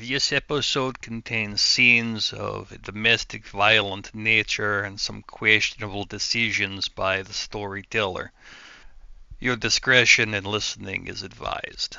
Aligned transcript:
This 0.00 0.32
episode 0.32 1.00
contains 1.00 1.60
scenes 1.60 2.32
of 2.32 2.82
domestic 2.82 3.46
violent 3.46 4.12
nature 4.12 4.80
and 4.80 4.98
some 4.98 5.22
questionable 5.22 6.04
decisions 6.04 6.88
by 6.88 7.22
the 7.22 7.32
storyteller. 7.32 8.32
Your 9.38 9.54
discretion 9.54 10.34
in 10.34 10.42
listening 10.42 11.06
is 11.06 11.22
advised. 11.22 11.96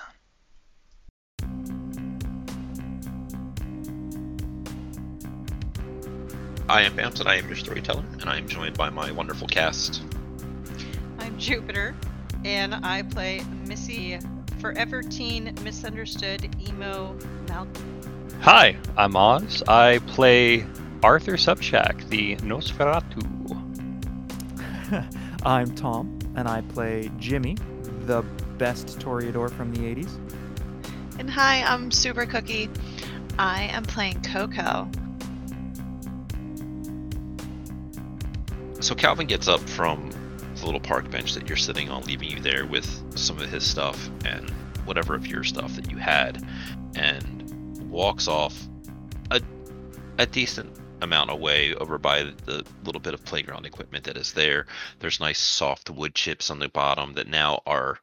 I 6.68 6.82
am 6.82 6.98
Bams, 6.98 7.22
and 7.22 7.30
I 7.30 7.36
am 7.36 7.48
your 7.48 7.56
storyteller, 7.56 8.04
and 8.20 8.30
I 8.30 8.40
am 8.40 8.50
joined 8.50 8.78
by 8.78 8.90
my 8.90 9.10
wonderful 9.12 9.48
cast. 9.48 10.04
I'm 11.20 11.40
Jupiter, 11.40 11.96
and 12.44 12.76
I 12.76 13.04
play 13.04 13.42
Missy, 13.66 14.20
forever 14.66 15.04
teen, 15.04 15.54
misunderstood 15.64 16.50
emo 16.68 17.16
Malcolm. 17.48 18.02
Hi, 18.42 18.76
I'm 18.98 19.16
Oz. 19.16 19.62
I 19.68 20.00
play 20.08 20.66
Arthur 21.04 21.34
Subchak, 21.34 22.10
the 22.10 22.36
Nosferatu. 22.38 23.22
I'm 25.46 25.76
Tom, 25.76 26.18
and 26.36 26.48
I 26.48 26.62
play 26.62 27.12
Jimmy, 27.20 27.58
the 28.08 28.24
best 28.58 28.98
Toreador 28.98 29.52
from 29.52 29.72
the 29.72 29.82
80s. 29.82 30.10
And 31.20 31.30
hi, 31.30 31.62
I'm 31.62 31.92
Super 31.92 32.26
Cookie. 32.26 32.68
I 33.38 33.66
am 33.66 33.84
playing 33.84 34.24
Coco. 34.24 34.90
So 38.80 38.96
Calvin 38.96 39.28
gets 39.28 39.48
up 39.48 39.60
from 39.60 40.10
the 40.66 40.72
little 40.72 40.82
park 40.82 41.12
bench 41.12 41.36
that 41.36 41.48
you're 41.48 41.56
sitting 41.56 41.92
on, 41.92 42.04
leaving 42.06 42.30
you 42.30 42.40
there 42.40 42.66
with 42.66 42.88
some 43.16 43.38
of 43.40 43.50
his 43.52 43.64
stuff 43.64 44.10
and 44.26 44.50
whatever 44.86 45.14
of 45.14 45.28
your 45.28 45.44
stuff 45.44 45.76
that 45.76 45.92
you 45.92 45.98
had, 45.98 46.44
and 46.96 47.80
walks 47.90 48.28
off 48.28 48.68
a, 49.30 49.40
a 50.18 50.26
decent 50.26 50.76
amount 51.02 51.30
away 51.30 51.76
over 51.76 52.00
by 52.00 52.24
the 52.46 52.66
little 52.84 53.00
bit 53.00 53.14
of 53.14 53.24
playground 53.26 53.66
equipment 53.66 54.04
that 54.06 54.18
is 54.18 54.34
there. 54.34 54.66
There's 55.00 55.20
nice 55.20 55.40
soft 55.40 55.92
wood 55.92 56.16
chips 56.16 56.50
on 56.50 56.58
the 56.58 56.70
bottom 56.70 57.14
that 57.14 57.28
now 57.28 57.62
are 57.68 58.00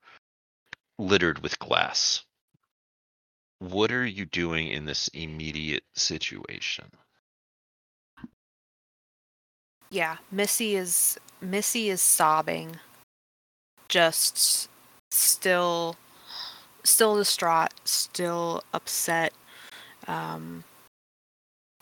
littered 0.99 1.41
with 1.43 1.59
glass. 1.59 2.23
What 3.59 3.91
are 3.91 4.07
you 4.07 4.25
doing 4.25 4.69
in 4.69 4.85
this 4.85 5.09
immediate 5.09 5.85
situation? 5.95 6.85
Yeah, 9.91 10.17
Missy 10.31 10.77
is 10.77 11.19
Missy 11.43 11.91
is 11.91 12.01
sobbing. 12.01 12.77
Just 13.89 14.69
still 15.11 15.97
still 16.85 17.17
distraught, 17.17 17.73
still 17.85 18.63
upset. 18.73 19.33
Um 20.07 20.65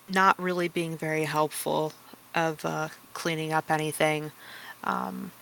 not 0.09 0.41
really 0.41 0.69
being 0.69 0.97
very 0.97 1.25
helpful 1.25 1.93
of 2.35 2.65
uh, 2.65 2.89
cleaning 3.15 3.53
up 3.53 3.71
anything. 3.71 4.33
Um, 4.85 5.33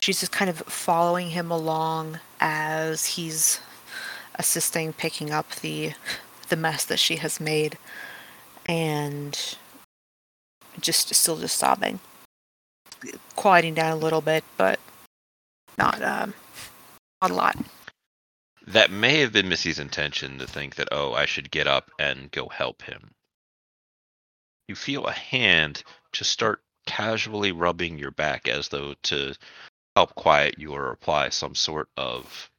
she's 0.00 0.20
just 0.20 0.32
kind 0.32 0.48
of 0.50 0.58
following 0.58 1.30
him 1.30 1.50
along 1.50 2.18
as 2.40 3.06
he's 3.06 3.60
assisting 4.36 4.92
picking 4.92 5.30
up 5.30 5.50
the 5.56 5.92
the 6.48 6.56
mess 6.56 6.84
that 6.84 6.98
she 6.98 7.16
has 7.16 7.40
made 7.40 7.78
and 8.66 9.56
just 10.80 11.14
still 11.14 11.36
just 11.36 11.56
sobbing 11.56 11.98
quieting 13.36 13.74
down 13.74 13.92
a 13.92 13.96
little 13.96 14.20
bit 14.20 14.44
but 14.56 14.78
not 15.78 16.02
um 16.02 16.34
not 17.20 17.30
a 17.30 17.34
lot 17.34 17.56
That 18.66 18.90
may 18.90 19.18
have 19.20 19.32
been 19.32 19.48
Missy's 19.48 19.80
intention 19.80 20.38
to 20.38 20.46
think 20.46 20.76
that, 20.76 20.88
oh, 20.92 21.14
I 21.14 21.26
should 21.26 21.50
get 21.50 21.66
up 21.66 21.90
and 21.98 22.30
go 22.30 22.48
help 22.48 22.82
him. 22.82 23.10
You 24.68 24.76
feel 24.76 25.06
a 25.06 25.12
hand 25.12 25.82
just 26.12 26.30
start 26.30 26.62
casually 26.86 27.52
rubbing 27.52 27.98
your 27.98 28.12
back 28.12 28.46
as 28.48 28.68
though 28.68 28.94
to 29.04 29.34
help 29.96 30.14
quiet 30.14 30.58
you 30.58 30.72
or 30.72 30.90
apply 30.92 31.30
some 31.30 31.54
sort 31.54 31.88
of 31.96 32.50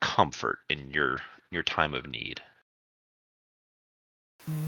comfort 0.00 0.58
in 0.70 0.90
your 0.90 1.20
your 1.50 1.62
time 1.62 1.94
of 1.94 2.06
need. 2.06 2.40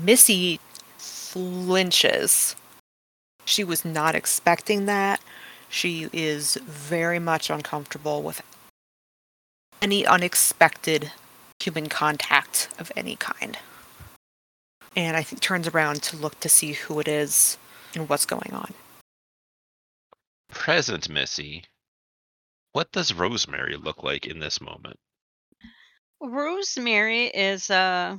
Missy 0.03 0.59
flinches. 0.97 2.56
She 3.48 3.64
was 3.64 3.82
not 3.82 4.14
expecting 4.14 4.84
that. 4.84 5.22
She 5.70 6.10
is 6.12 6.56
very 6.66 7.19
much 7.19 7.48
uncomfortable 7.48 8.22
with 8.22 8.42
any 9.81 10.06
unexpected 10.06 11.12
human 11.59 11.88
contact 11.88 12.69
of 12.78 12.92
any 12.94 13.16
kind. 13.16 13.56
And 14.94 15.16
I 15.16 15.22
think 15.22 15.41
turns 15.41 15.66
around 15.66 16.03
to 16.04 16.16
look 16.19 16.38
to 16.41 16.50
see 16.50 16.72
who 16.75 17.00
it 17.00 17.09
is 17.09 17.56
and 17.94 18.06
what's 18.06 18.26
going 18.26 18.53
on. 18.53 18.75
Present 20.50 21.09
Missy, 21.09 21.65
what 22.72 22.92
does 22.92 23.15
Rosemary 23.15 23.78
look 23.78 24.03
like 24.03 24.26
in 24.26 24.41
this 24.41 24.60
moment? 24.60 24.98
Rosemary 26.20 27.28
is 27.28 27.70
uh, 27.70 28.19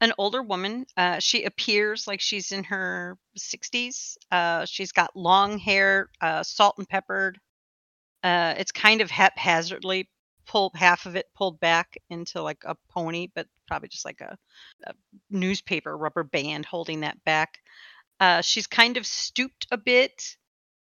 an 0.00 0.12
older 0.18 0.42
woman. 0.42 0.86
Uh, 0.96 1.18
she 1.18 1.44
appears 1.44 2.06
like 2.06 2.20
she's 2.20 2.52
in 2.52 2.64
her 2.64 3.18
60s. 3.38 4.16
Uh, 4.30 4.64
she's 4.64 4.92
got 4.92 5.16
long 5.16 5.58
hair, 5.58 6.10
uh, 6.20 6.42
salt 6.42 6.76
and 6.78 6.88
peppered. 6.88 7.38
Uh, 8.22 8.54
it's 8.58 8.72
kind 8.72 9.00
of 9.00 9.10
haphazardly 9.10 10.08
pulled, 10.46 10.72
half 10.74 11.06
of 11.06 11.16
it 11.16 11.26
pulled 11.36 11.60
back 11.60 11.96
into 12.10 12.42
like 12.42 12.62
a 12.64 12.76
pony, 12.90 13.28
but 13.34 13.46
probably 13.66 13.88
just 13.88 14.04
like 14.04 14.20
a, 14.20 14.36
a 14.84 14.94
newspaper 15.30 15.96
rubber 15.96 16.24
band 16.24 16.64
holding 16.64 17.00
that 17.00 17.22
back. 17.24 17.58
Uh, 18.20 18.40
she's 18.40 18.66
kind 18.66 18.96
of 18.96 19.06
stooped 19.06 19.66
a 19.70 19.76
bit. 19.76 20.36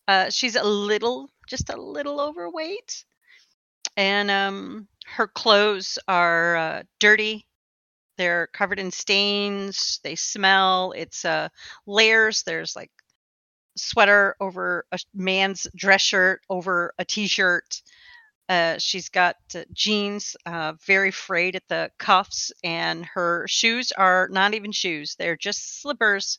Uh, 0.07 0.31
she's 0.31 0.57
a 0.57 0.65
little, 0.65 1.31
just 1.49 1.71
a 1.71 1.81
little 1.81 2.21
overweight. 2.21 3.05
And 3.97 4.31
um, 4.31 4.89
her 5.07 5.27
clothes 5.27 5.99
are 6.07 6.85
dirty. 7.01 7.47
They're 8.19 8.49
covered 8.49 8.79
in 8.79 8.91
stains. 8.91 10.01
They 10.03 10.17
smell. 10.17 10.93
It's 10.93 11.25
uh, 11.25 11.49
layers. 11.87 12.43
There's 12.43 12.77
like 12.77 12.91
sweater 13.77 14.37
over 14.41 14.84
a 14.93 14.99
man's 15.15 15.67
dress 15.75 16.03
shirt 16.03 16.43
over 16.51 16.93
a 16.99 17.05
t-shirt. 17.05 17.81
Uh, 18.49 18.78
she's 18.78 19.09
got 19.09 19.37
uh, 19.55 19.62
jeans, 19.73 20.37
uh, 20.47 20.73
very 20.87 21.11
frayed 21.11 21.55
at 21.55 21.69
the 21.69 21.91
cuffs, 21.99 22.51
and 22.65 23.07
her 23.07 23.47
shoes 23.47 23.93
are 23.93 24.28
not 24.31 24.55
even 24.55 24.73
shoes; 24.73 25.17
they're 25.19 25.37
just 25.37 25.81
slippers 25.83 26.39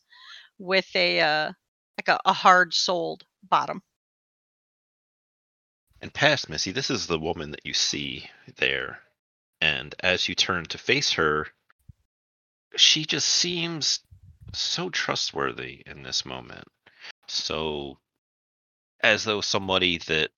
with 0.57 0.87
a 0.95 1.21
uh, 1.21 1.51
like 1.97 2.07
a, 2.07 2.19
a 2.25 2.33
hard-soled 2.33 3.23
bottom. 3.43 3.81
And 6.01 6.13
past 6.13 6.49
Missy, 6.49 6.71
this 6.71 6.89
is 6.89 7.07
the 7.07 7.19
woman 7.19 7.51
that 7.51 7.65
you 7.65 7.73
see 7.73 8.29
there. 8.57 8.99
And 9.61 9.93
as 9.99 10.29
you 10.29 10.35
turn 10.35 10.65
to 10.65 10.77
face 10.77 11.11
her, 11.13 11.47
she 12.75 13.05
just 13.05 13.27
seems 13.27 13.99
so 14.53 14.89
trustworthy 14.89 15.83
in 15.85 16.03
this 16.03 16.25
moment. 16.25 16.67
So, 17.27 17.97
as 19.01 19.23
though 19.23 19.41
somebody 19.41 19.99
that 19.99 20.31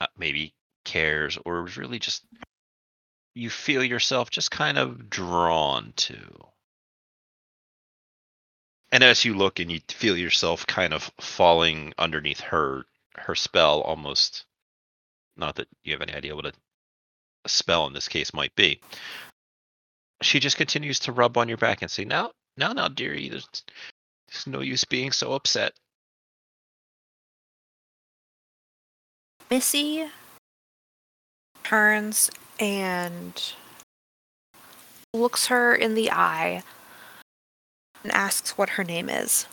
uh, 0.00 0.06
maybe 0.16 0.54
cares 0.84 1.38
or 1.44 1.66
is 1.66 1.76
really 1.76 1.98
just, 1.98 2.24
you 3.34 3.50
feel 3.50 3.82
yourself 3.82 4.30
just 4.30 4.50
kind 4.50 4.78
of 4.78 5.10
drawn 5.10 5.92
to. 5.96 6.18
And 8.90 9.04
as 9.04 9.24
you 9.24 9.34
look 9.34 9.58
and 9.58 9.70
you 9.70 9.80
feel 9.88 10.16
yourself 10.16 10.66
kind 10.66 10.94
of 10.94 11.10
falling 11.20 11.92
underneath 11.98 12.40
her 12.40 12.84
her 13.16 13.34
spell 13.34 13.80
almost 13.80 14.44
not 15.36 15.56
that 15.56 15.68
you 15.82 15.92
have 15.92 16.02
any 16.02 16.12
idea 16.12 16.34
what 16.34 16.46
a, 16.46 16.52
a 17.44 17.48
spell 17.48 17.86
in 17.86 17.92
this 17.92 18.08
case 18.08 18.34
might 18.34 18.54
be. 18.56 18.80
She 20.22 20.40
just 20.40 20.56
continues 20.56 20.98
to 21.00 21.12
rub 21.12 21.36
on 21.36 21.48
your 21.48 21.58
back 21.58 21.82
and 21.82 21.90
say, 21.90 22.04
"Now, 22.04 22.32
now, 22.56 22.72
now, 22.72 22.88
dearie, 22.88 23.28
there's, 23.28 23.48
there's 24.28 24.46
no 24.46 24.60
use 24.60 24.84
being 24.84 25.12
so 25.12 25.32
upset." 25.32 25.74
Missy 29.50 30.10
turns 31.62 32.30
and 32.58 33.52
looks 35.14 35.46
her 35.46 35.74
in 35.74 35.94
the 35.94 36.10
eye 36.10 36.62
and 38.02 38.12
asks 38.12 38.58
what 38.58 38.70
her 38.70 38.84
name 38.84 39.08
is. 39.08 39.46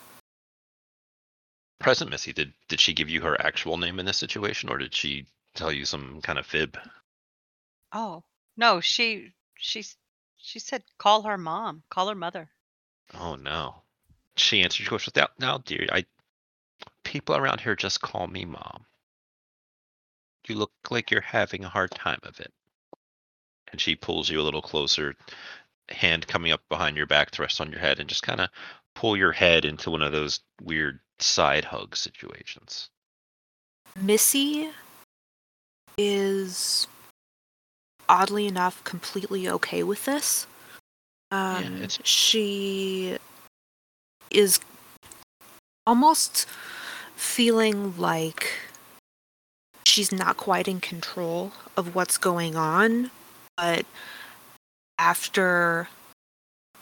Present 1.79 2.09
Missy, 2.09 2.33
did 2.33 2.53
did 2.68 2.79
she 2.79 2.94
give 2.94 3.09
you 3.09 3.21
her 3.21 3.39
actual 3.39 3.77
name 3.77 4.00
in 4.00 4.06
this 4.06 4.18
situation, 4.18 4.69
or 4.69 4.77
did 4.77 4.94
she 4.94 5.25
tell 5.53 5.71
you 5.71 5.85
some 5.85 6.21
kind 6.21 6.39
of 6.39 6.45
fib? 6.45 6.77
Oh 7.91 8.23
no, 8.57 8.81
she 8.81 9.33
she's 9.56 9.95
she 10.37 10.59
said 10.59 10.83
call 10.97 11.23
her 11.23 11.37
mom, 11.37 11.83
call 11.89 12.07
her 12.09 12.15
mother. 12.15 12.49
Oh 13.13 13.35
no. 13.35 13.75
She 14.37 14.61
answered 14.61 14.83
your 14.83 14.89
question 14.89 15.11
without 15.15 15.31
now, 15.39 15.59
dear. 15.59 15.87
I 15.91 16.05
people 17.03 17.35
around 17.35 17.61
here 17.61 17.75
just 17.75 18.01
call 18.01 18.27
me 18.27 18.45
mom. 18.45 18.85
You 20.47 20.55
look 20.55 20.71
like 20.89 21.09
you're 21.09 21.21
having 21.21 21.63
a 21.63 21.69
hard 21.69 21.91
time 21.91 22.19
of 22.23 22.39
it. 22.39 22.53
And 23.71 23.81
she 23.81 23.95
pulls 23.95 24.29
you 24.29 24.39
a 24.39 24.43
little 24.43 24.61
closer 24.61 25.15
hand 25.89 26.27
coming 26.27 26.51
up 26.51 26.61
behind 26.69 26.97
your 26.97 27.05
back 27.05 27.31
to 27.31 27.41
rest 27.41 27.61
on 27.61 27.71
your 27.71 27.79
head 27.79 27.99
and 27.99 28.09
just 28.09 28.23
kind 28.23 28.41
of 28.41 28.49
pull 28.93 29.15
your 29.17 29.31
head 29.31 29.65
into 29.65 29.91
one 29.91 30.01
of 30.01 30.11
those 30.11 30.39
weird 30.61 30.99
side 31.19 31.65
hug 31.65 31.95
situations. 31.95 32.89
Missy 34.01 34.69
is 35.97 36.87
oddly 38.10 38.48
enough 38.48 38.84
completely 38.84 39.48
okay 39.50 39.84
with 39.84 40.06
this. 40.06 40.48
Um, 41.31 41.81
it's- 41.81 42.00
She 42.04 43.18
is 44.31 44.60
almost 45.88 46.48
feeling 47.16 47.98
like 47.98 48.52
she's 49.86 50.12
not 50.12 50.38
quite 50.38 50.68
in 50.68 50.80
control 50.81 51.54
of 51.78 51.96
what's 51.96 52.18
going 52.18 52.56
on, 52.56 53.12
but 53.57 53.86
after 54.98 55.88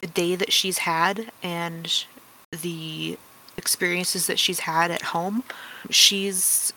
the 0.02 0.08
day 0.08 0.36
that 0.36 0.52
she's 0.54 0.80
had 0.80 1.32
and 1.42 2.06
the 2.52 3.18
experiences 3.58 4.28
that 4.28 4.40
she's 4.40 4.62
had 4.62 4.92
at 4.92 5.02
home, 5.02 5.44
she's 5.90 6.74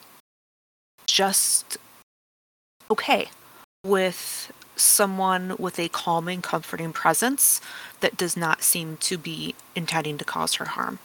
just 1.07 1.77
okay 2.91 3.29
with 3.87 4.53
someone 4.77 5.57
with 5.59 5.79
a 5.79 5.89
calming, 5.89 6.43
comforting 6.43 6.93
presence 6.93 7.61
that 8.01 8.17
does 8.17 8.37
not 8.37 8.63
seem 8.63 8.97
to 8.99 9.17
be 9.17 9.55
intending 9.75 10.19
to 10.19 10.25
cause 10.25 10.55
her 10.55 10.67
harm. 10.67 10.99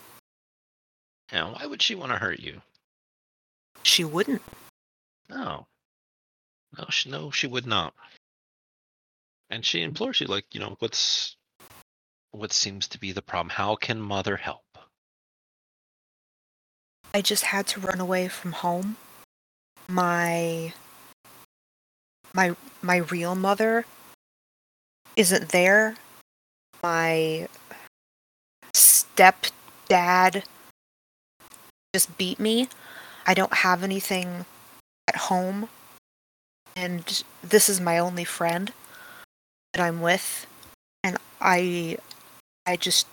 Now, 1.31 1.53
why 1.53 1.65
would 1.65 1.81
she 1.81 1.95
want 1.95 2.11
to 2.11 2.17
hurt 2.17 2.39
you? 2.39 2.61
She 3.83 4.03
wouldn't. 4.03 4.41
No. 5.29 5.67
No, 6.77 6.85
she 6.89 7.09
no, 7.09 7.31
she 7.31 7.47
would 7.47 7.65
not. 7.65 7.93
And 9.49 9.65
she 9.65 9.81
implores 9.81 10.21
you, 10.21 10.27
like, 10.27 10.45
you 10.53 10.59
know, 10.59 10.75
what's 10.79 11.35
what 12.31 12.53
seems 12.53 12.87
to 12.89 12.99
be 12.99 13.11
the 13.11 13.21
problem? 13.21 13.49
How 13.49 13.75
can 13.75 13.99
mother 13.99 14.37
help? 14.37 14.63
I 17.13 17.21
just 17.21 17.43
had 17.43 17.67
to 17.67 17.81
run 17.81 17.99
away 17.99 18.29
from 18.29 18.53
home. 18.53 18.95
My 19.89 20.73
my 22.33 22.55
my 22.81 22.97
real 22.97 23.35
mother 23.35 23.85
isn't 25.15 25.49
there. 25.49 25.95
My 26.81 27.47
stepdad 28.73 30.43
just 31.93 32.17
beat 32.17 32.39
me. 32.39 32.69
I 33.27 33.33
don't 33.33 33.53
have 33.53 33.83
anything 33.83 34.45
at 35.07 35.15
home. 35.15 35.69
And 36.75 37.23
this 37.43 37.69
is 37.69 37.81
my 37.81 37.99
only 37.99 38.23
friend 38.23 38.71
that 39.73 39.81
I'm 39.81 40.01
with. 40.01 40.47
And 41.03 41.17
I 41.39 41.97
I 42.65 42.77
just 42.77 43.07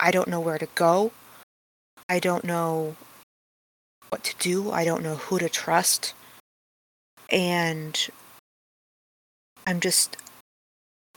I 0.00 0.10
don't 0.10 0.28
know 0.28 0.40
where 0.40 0.58
to 0.58 0.68
go. 0.74 1.12
I 2.08 2.18
don't 2.18 2.44
know 2.44 2.96
what 4.08 4.24
to 4.24 4.34
do. 4.38 4.70
I 4.70 4.84
don't 4.84 5.02
know 5.02 5.16
who 5.16 5.38
to 5.38 5.48
trust. 5.48 6.14
And 7.30 8.08
I'm 9.66 9.80
just 9.80 10.16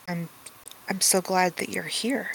I'm 0.07 0.29
I'm 0.89 1.01
so 1.01 1.21
glad 1.21 1.57
that 1.57 1.69
you're 1.69 1.83
here. 1.83 2.31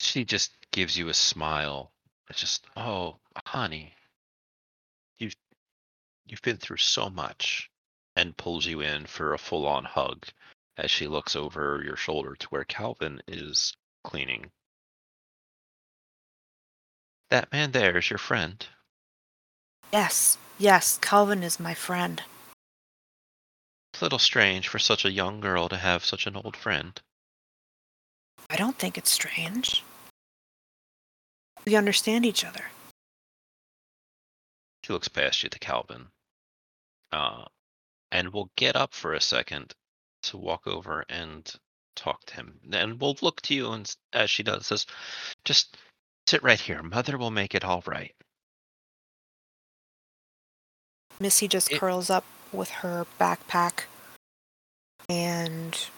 She 0.00 0.24
just 0.24 0.50
gives 0.72 0.98
you 0.98 1.08
a 1.08 1.14
smile. 1.14 1.92
It's 2.28 2.40
just, 2.40 2.66
oh, 2.76 3.16
honey, 3.46 3.94
you've 5.18 5.36
you've 6.26 6.42
been 6.42 6.56
through 6.56 6.78
so 6.78 7.08
much, 7.08 7.70
and 8.16 8.36
pulls 8.36 8.66
you 8.66 8.80
in 8.80 9.06
for 9.06 9.32
a 9.34 9.38
full-on 9.38 9.84
hug 9.84 10.26
as 10.76 10.90
she 10.90 11.06
looks 11.06 11.36
over 11.36 11.82
your 11.84 11.96
shoulder 11.96 12.34
to 12.34 12.46
where 12.48 12.64
Calvin 12.64 13.22
is 13.28 13.72
cleaning. 14.04 14.50
That 17.30 17.52
man 17.52 17.70
there 17.72 17.96
is 17.96 18.10
your 18.10 18.18
friend. 18.18 18.66
Yes, 19.92 20.38
yes, 20.58 20.98
Calvin 21.00 21.42
is 21.42 21.60
my 21.60 21.74
friend. 21.74 22.22
It's 23.96 24.02
a 24.02 24.04
little 24.04 24.18
strange 24.18 24.68
for 24.68 24.78
such 24.78 25.06
a 25.06 25.10
young 25.10 25.40
girl 25.40 25.70
to 25.70 25.76
have 25.78 26.04
such 26.04 26.26
an 26.26 26.36
old 26.36 26.54
friend. 26.54 27.00
I 28.50 28.56
don't 28.56 28.76
think 28.76 28.98
it's 28.98 29.08
strange. 29.08 29.82
We 31.64 31.76
understand 31.76 32.26
each 32.26 32.44
other. 32.44 32.66
She 34.84 34.92
looks 34.92 35.08
past 35.08 35.42
you 35.42 35.48
to 35.48 35.58
Calvin. 35.58 36.08
Uh, 37.10 37.46
and 38.12 38.34
we'll 38.34 38.50
get 38.58 38.76
up 38.76 38.92
for 38.92 39.14
a 39.14 39.20
second 39.22 39.72
to 40.24 40.36
walk 40.36 40.66
over 40.66 41.06
and 41.08 41.50
talk 41.94 42.22
to 42.26 42.34
him. 42.34 42.60
And 42.70 43.00
we'll 43.00 43.16
look 43.22 43.40
to 43.42 43.54
you 43.54 43.72
and 43.72 43.90
as 44.12 44.28
she 44.28 44.42
does 44.42 44.66
says, 44.66 44.84
just 45.46 45.78
sit 46.26 46.42
right 46.42 46.60
here. 46.60 46.82
Mother 46.82 47.16
will 47.16 47.30
make 47.30 47.54
it 47.54 47.64
all 47.64 47.82
right. 47.86 48.14
Missy 51.18 51.48
just 51.48 51.72
It- 51.72 51.80
curls 51.80 52.10
up 52.10 52.26
with 52.52 52.70
her 52.70 53.06
backpack 53.20 53.84
and 55.08 55.88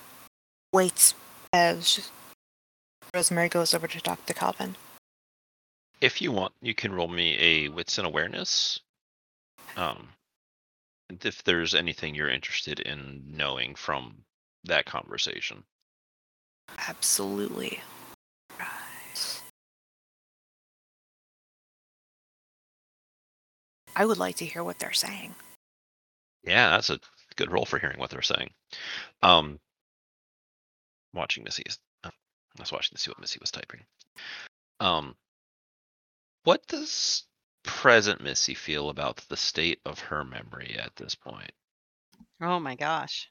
waits 0.73 1.15
as 1.53 2.11
Rosemary 3.15 3.49
goes 3.49 3.75
over 3.75 3.87
to 3.87 4.01
Dr. 4.01 4.35
Calvin. 4.35 4.77
If 6.01 6.23
you 6.23 6.31
want, 6.31 6.53
you 6.61 6.75
can 6.75 6.93
roll 6.93 7.09
me 7.09 7.37
a 7.39 7.69
wits 7.69 7.99
and 7.99 8.07
awareness. 8.07 8.81
Um, 9.77 10.09
if 11.25 11.43
there's 11.45 11.75
anything 11.75 12.15
you're 12.15 12.29
interested 12.29 12.81
in 12.81 13.25
knowing 13.27 13.75
from 13.75 14.17
that 14.65 14.85
conversation. 14.87 15.65
Absolutely. 16.87 17.81
Right. 18.59 19.41
I 23.97 24.05
would 24.05 24.19
like 24.19 24.37
to 24.37 24.45
hear 24.45 24.63
what 24.63 24.79
they're 24.79 24.93
saying. 24.93 25.35
Yeah, 26.49 26.71
that's 26.71 26.91
a 26.91 26.99
good 27.37 27.53
roll 27.53 27.65
for 27.65 27.79
hearing 27.79 27.99
what 27.99 28.11
they're 28.11 28.23
saying. 28.23 28.51
Um, 29.23 29.61
watching 31.13 31.45
Missy 31.45 31.63
is. 31.67 31.79
oh, 32.05 32.09
I 32.09 32.63
was 32.63 32.73
watching 32.73 32.97
to 32.97 33.01
see 33.01 33.11
what 33.11 33.21
Missy 33.21 33.39
was 33.41 33.51
typing. 33.51 33.81
Um, 34.81 35.15
what 36.45 36.67
does 36.67 37.25
present 37.63 38.23
Missy 38.23 38.55
feel 38.55 38.89
about 38.89 39.19
the 39.29 39.37
state 39.37 39.81
of 39.85 39.99
her 39.99 40.25
memory 40.25 40.77
at 40.79 40.97
this 40.97 41.15
point? 41.15 41.53
Oh 42.41 42.59
my 42.59 42.75
gosh. 42.75 43.29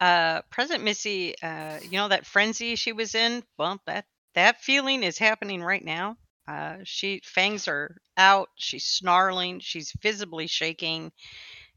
Uh 0.00 0.42
present 0.50 0.82
Missy, 0.82 1.34
uh 1.42 1.78
you 1.82 1.98
know 1.98 2.08
that 2.08 2.26
frenzy 2.26 2.74
she 2.74 2.92
was 2.92 3.14
in? 3.14 3.44
Well, 3.58 3.80
that 3.86 4.06
that 4.34 4.60
feeling 4.62 5.02
is 5.02 5.18
happening 5.18 5.62
right 5.62 5.84
now. 5.84 6.16
Uh 6.48 6.78
she 6.84 7.20
fangs 7.24 7.68
are 7.68 7.96
out, 8.16 8.48
she's 8.56 8.86
snarling, 8.86 9.60
she's 9.60 9.92
visibly 10.02 10.46
shaking, 10.46 11.12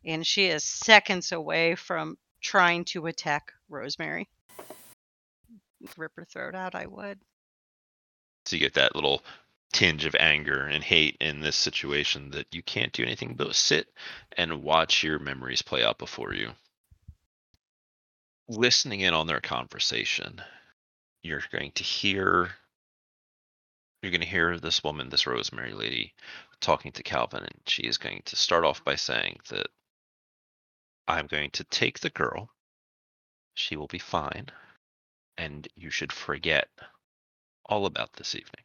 and 0.06 0.26
she 0.26 0.46
is 0.46 0.64
seconds 0.64 1.32
away 1.32 1.76
from 1.76 2.18
trying 2.42 2.86
to 2.86 3.08
attack 3.08 3.52
Rosemary. 3.70 4.30
Rip 5.98 6.12
her 6.16 6.26
throat 6.26 6.56
out, 6.56 6.76
I 6.76 6.86
would. 6.86 7.20
So 8.46 8.56
you 8.56 8.60
get 8.60 8.74
that 8.76 8.96
little 8.96 9.24
tinge 9.72 10.06
of 10.06 10.16
anger 10.20 10.62
and 10.66 10.84
hate 10.84 11.18
in 11.20 11.40
this 11.40 11.56
situation 11.56 12.30
that 12.32 12.48
you 12.52 12.62
can't 12.62 12.94
do 12.94 13.04
anything 13.04 13.36
but 13.36 13.56
sit 13.56 13.88
and 14.38 14.64
watch 14.64 15.04
your 15.04 15.20
memories 15.20 15.62
play 15.62 15.84
out 15.84 15.98
before 15.98 16.34
you. 16.34 16.52
Listening 18.48 19.02
in 19.02 19.14
on 19.14 19.26
their 19.26 19.42
conversation, 19.42 20.42
you're 21.24 21.42
going 21.52 21.72
to 21.72 21.84
hear 21.84 22.52
you're 24.02 24.12
going 24.12 24.22
to 24.22 24.28
hear 24.28 24.60
this 24.60 24.84
woman, 24.84 25.10
this 25.10 25.26
Rosemary 25.26 25.72
lady, 25.72 26.14
talking 26.60 26.92
to 26.92 27.04
Calvin, 27.04 27.44
and 27.44 27.62
she 27.66 27.84
is 27.84 27.98
going 27.98 28.22
to 28.26 28.36
start 28.36 28.66
off 28.66 28.84
by 28.84 28.96
saying 28.96 29.40
that 29.50 29.68
I'm 31.08 31.28
going 31.28 31.52
to 31.52 31.64
take 31.66 32.00
the 32.00 32.10
girl. 32.10 32.50
She 33.56 33.76
will 33.76 33.88
be 33.88 34.00
fine, 34.00 34.48
and 35.38 35.68
you 35.76 35.90
should 35.90 36.12
forget 36.12 36.70
all 37.66 37.86
about 37.86 38.14
this 38.14 38.36
evening. 38.36 38.64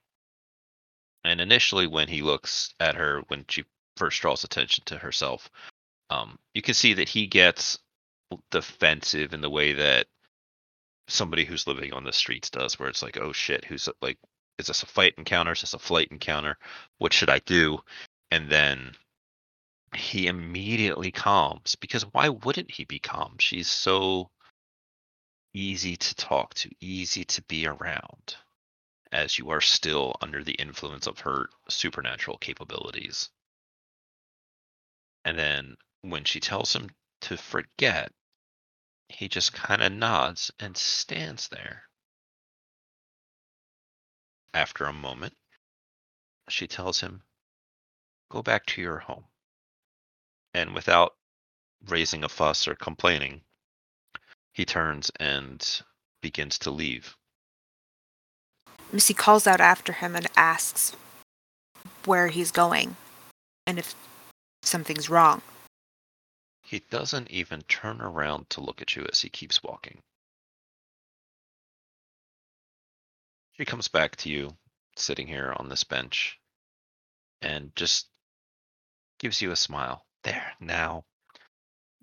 And 1.25 1.41
initially, 1.41 1.87
when 1.87 2.09
he 2.09 2.23
looks 2.23 2.73
at 2.81 2.95
her, 2.95 3.23
when 3.29 3.45
she 3.49 3.65
first 3.97 4.21
draws 4.21 4.45
attention 4.45 4.85
to 4.87 4.99
herself, 4.99 5.51
um, 6.11 6.39
you 6.55 6.63
can 6.63 6.75
see 6.75 6.95
that 6.95 7.09
he 7.09 7.27
gets 7.27 7.79
defensive 8.51 9.35
in 9.35 9.41
the 9.41 9.51
way 9.51 9.73
that 9.75 10.07
somebody 11.09 11.45
who's 11.45 11.67
living 11.67 11.93
on 11.93 12.05
the 12.05 12.13
streets 12.13 12.51
does, 12.51 12.79
where 12.79 12.89
it's 12.89 13.03
like, 13.03 13.19
oh 13.19 13.33
shit, 13.33 13.65
who's 13.65 13.89
like, 14.01 14.19
is 14.59 14.67
this 14.67 14.83
a 14.83 14.87
fight 14.87 15.15
encounter? 15.19 15.53
Is 15.53 15.63
this 15.63 15.75
a 15.75 15.79
flight 15.79 16.09
encounter? 16.11 16.57
What 16.99 17.13
should 17.13 17.31
I 17.31 17.41
do? 17.41 17.79
And 18.31 18.51
then 18.51 18.93
he 19.95 20.27
immediately 20.27 21.11
calms 21.11 21.77
because 21.77 22.03
why 22.03 22.29
wouldn't 22.29 22.71
he 22.71 22.85
be 22.85 22.99
calm? 22.99 23.37
She's 23.39 23.69
so 23.69 24.31
easy 25.55 25.97
to 25.97 26.15
talk 26.15 26.55
to, 26.55 26.71
easy 26.81 27.25
to 27.25 27.43
be 27.43 27.67
around 27.67 28.37
as 29.13 29.39
you 29.39 29.51
are 29.51 29.61
still 29.61 30.17
under 30.21 30.45
the 30.45 30.53
influence 30.53 31.07
of 31.07 31.21
her 31.21 31.49
supernatural 31.69 32.37
capabilities. 32.39 33.31
And 35.25 35.39
then 35.39 35.77
when 36.03 36.25
she 36.25 36.41
tells 36.41 36.75
him 36.75 36.91
to 37.23 37.37
forget, 37.37 38.13
he 39.09 39.29
just 39.29 39.53
kind 39.53 39.83
of 39.83 39.93
nods 39.93 40.51
and 40.61 40.77
stands 40.77 41.49
there. 41.49 41.85
After 44.53 44.85
a 44.85 44.93
moment, 44.93 45.37
she 46.49 46.67
tells 46.67 47.01
him, 47.01 47.23
Go 48.31 48.43
back 48.43 48.67
to 48.67 48.83
your 48.83 48.99
home. 48.99 49.25
And 50.59 50.75
without 50.75 51.15
raising 51.87 52.25
a 52.25 52.29
fuss 52.29 52.67
or 52.67 52.75
complaining, 52.75 53.43
he 54.51 54.65
turns 54.65 55.09
and 55.21 55.65
begins 56.21 56.59
to 56.59 56.73
leave. 56.73 57.17
Missy 58.91 59.15
calls 59.15 59.47
out 59.47 59.61
after 59.61 59.93
him 59.93 60.17
and 60.17 60.27
asks 60.37 60.97
where 62.07 62.27
he's 62.27 62.51
going 62.51 62.97
and 63.69 63.79
if 63.79 63.95
something's 64.63 65.09
wrong. 65.09 65.43
He 66.65 66.81
doesn't 66.91 67.31
even 67.31 67.63
turn 67.69 68.01
around 68.01 68.51
to 68.51 68.61
look 68.61 68.83
at 68.83 68.97
you 68.97 69.07
as 69.13 69.21
he 69.21 69.29
keeps 69.29 69.63
walking. 69.63 70.03
She 73.53 73.65
comes 73.65 73.87
back 73.87 74.17
to 74.17 74.29
you, 74.29 74.57
sitting 74.97 75.29
here 75.29 75.55
on 75.57 75.69
this 75.69 75.85
bench, 75.85 76.41
and 77.43 77.71
just 77.77 78.09
gives 79.21 79.41
you 79.41 79.53
a 79.53 79.57
smile. 79.57 80.05
There, 80.29 80.53
now. 80.61 81.05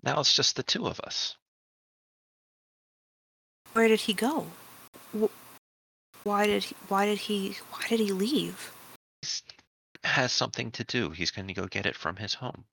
Now 0.02 0.18
it's 0.18 0.34
just 0.34 0.56
the 0.56 0.64
two 0.64 0.88
of 0.88 0.98
us. 0.98 1.36
Where 3.72 3.86
did 3.86 4.00
he 4.00 4.14
go? 4.14 4.48
Why 6.24 6.48
did 6.48 6.64
he, 6.64 6.74
why 6.88 7.06
did 7.06 7.18
he 7.18 7.56
why 7.70 7.86
did 7.86 8.00
he 8.00 8.10
leave? 8.10 8.72
He 9.22 9.28
has 10.02 10.32
something 10.32 10.72
to 10.72 10.82
do. 10.82 11.10
He's 11.10 11.30
going 11.30 11.46
to 11.46 11.54
go 11.54 11.68
get 11.68 11.86
it 11.86 11.94
from 11.94 12.16
his 12.16 12.34
home. 12.34 12.64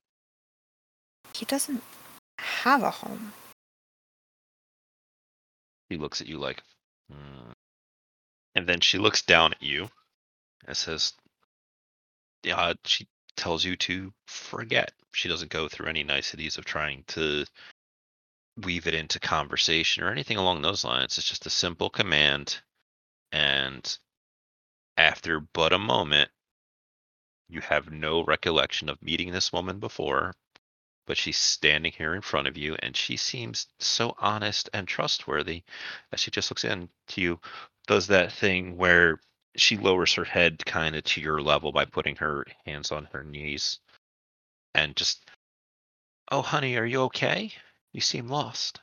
He 1.36 1.46
doesn't 1.46 1.84
have 2.40 2.82
a 2.82 2.90
home. 2.90 3.32
He 5.88 5.98
looks 5.98 6.20
at 6.20 6.26
you 6.26 6.40
like, 6.40 6.64
"Hmm." 7.12 7.52
and 8.56 8.66
then 8.66 8.80
she 8.80 8.98
looks 8.98 9.22
down 9.22 9.54
at 9.54 9.62
you 9.62 9.92
and 10.66 10.76
says, 10.76 11.14
"Yeah." 12.42 12.74
She 12.86 13.08
tells 13.36 13.64
you 13.64 13.76
to 13.78 14.14
forget. 14.28 14.92
She 15.14 15.30
doesn't 15.30 15.52
go 15.52 15.68
through 15.68 15.88
any 15.88 16.04
niceties 16.04 16.58
of 16.58 16.66
trying 16.66 17.04
to 17.10 17.46
weave 18.58 18.88
it 18.88 18.94
into 18.94 19.20
conversation 19.20 20.04
or 20.04 20.12
anything 20.12 20.38
along 20.38 20.62
those 20.62 20.84
lines. 20.84 21.18
It's 21.18 21.28
just 21.28 21.46
a 21.46 21.50
simple 21.50 21.90
command, 21.90 22.60
and 23.32 23.98
after 24.98 25.40
but 25.40 25.74
a 25.74 25.80
moment, 25.80 26.30
you 27.50 27.62
have 27.62 27.92
no 27.92 28.24
recollection 28.24 28.90
of 28.90 29.02
meeting 29.02 29.32
this 29.32 29.52
woman 29.52 29.80
before, 29.80 30.36
but 31.06 31.18
she's 31.18 31.38
standing 31.38 31.92
here 31.92 32.16
in 32.16 32.22
front 32.22 32.48
of 32.48 32.58
you 32.58 32.76
and 32.80 32.96
she 32.96 33.18
seems 33.18 33.68
so 33.80 34.16
honest 34.20 34.70
and 34.74 34.88
trustworthy 34.88 35.64
that 36.10 36.20
she 36.20 36.32
just 36.32 36.50
looks 36.50 36.64
in 36.64 36.90
to 37.08 37.22
you, 37.22 37.40
does 37.88 38.08
that 38.08 38.32
thing 38.32 38.78
where 38.78 39.20
she 39.56 39.78
lowers 39.78 40.14
her 40.14 40.24
head 40.24 40.66
kind 40.66 40.96
of 40.96 41.04
to 41.04 41.22
your 41.22 41.42
level 41.42 41.72
by 41.72 41.86
putting 41.86 42.16
her 42.16 42.46
hands 42.66 42.92
on 42.92 43.08
her 43.12 43.24
knees 43.24 43.80
and 44.74 44.96
just, 44.96 45.30
oh, 46.32 46.42
honey, 46.42 46.78
are 46.78 46.86
you 46.86 47.02
okay? 47.04 47.52
You 47.92 48.02
seem 48.02 48.28
lost. 48.28 48.80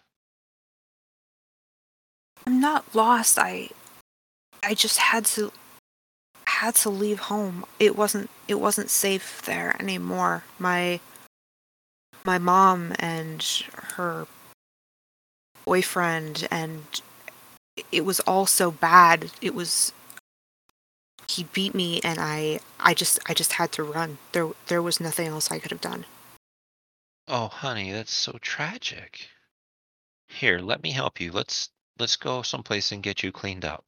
I'm 2.46 2.60
not 2.60 2.94
lost. 2.94 3.38
I 3.38 3.68
I 4.62 4.74
just 4.74 4.98
had 4.98 5.24
to 5.26 5.52
had 6.46 6.74
to 6.76 6.90
leave 6.90 7.18
home. 7.18 7.64
It 7.78 7.96
wasn't 7.96 8.30
it 8.48 8.54
wasn't 8.54 8.90
safe 8.90 9.42
there 9.42 9.76
anymore. 9.80 10.44
My 10.58 11.00
my 12.24 12.38
mom 12.38 12.94
and 12.98 13.42
her 13.96 14.26
boyfriend 15.64 16.46
and 16.50 16.84
it 17.92 18.04
was 18.04 18.20
all 18.20 18.46
so 18.46 18.70
bad. 18.70 19.30
It 19.40 19.54
was 19.54 19.92
he 21.30 21.44
beat 21.44 21.74
me 21.74 22.00
and 22.02 22.18
I 22.20 22.60
I 22.78 22.94
just 22.94 23.18
I 23.26 23.34
just 23.34 23.54
had 23.54 23.72
to 23.72 23.82
run. 23.82 24.18
There 24.32 24.50
there 24.66 24.82
was 24.82 25.00
nothing 25.00 25.28
else 25.28 25.50
I 25.50 25.58
could 25.58 25.70
have 25.70 25.80
done. 25.80 26.04
Oh, 27.28 27.48
honey, 27.48 27.92
that's 27.92 28.12
so 28.12 28.38
tragic. 28.40 29.28
Here, 30.28 30.58
let 30.58 30.82
me 30.82 30.90
help 30.90 31.20
you. 31.20 31.32
Let's 31.32 31.70
let's 31.98 32.16
go 32.16 32.42
someplace 32.42 32.92
and 32.92 33.02
get 33.02 33.22
you 33.22 33.32
cleaned 33.32 33.64
up. 33.64 33.84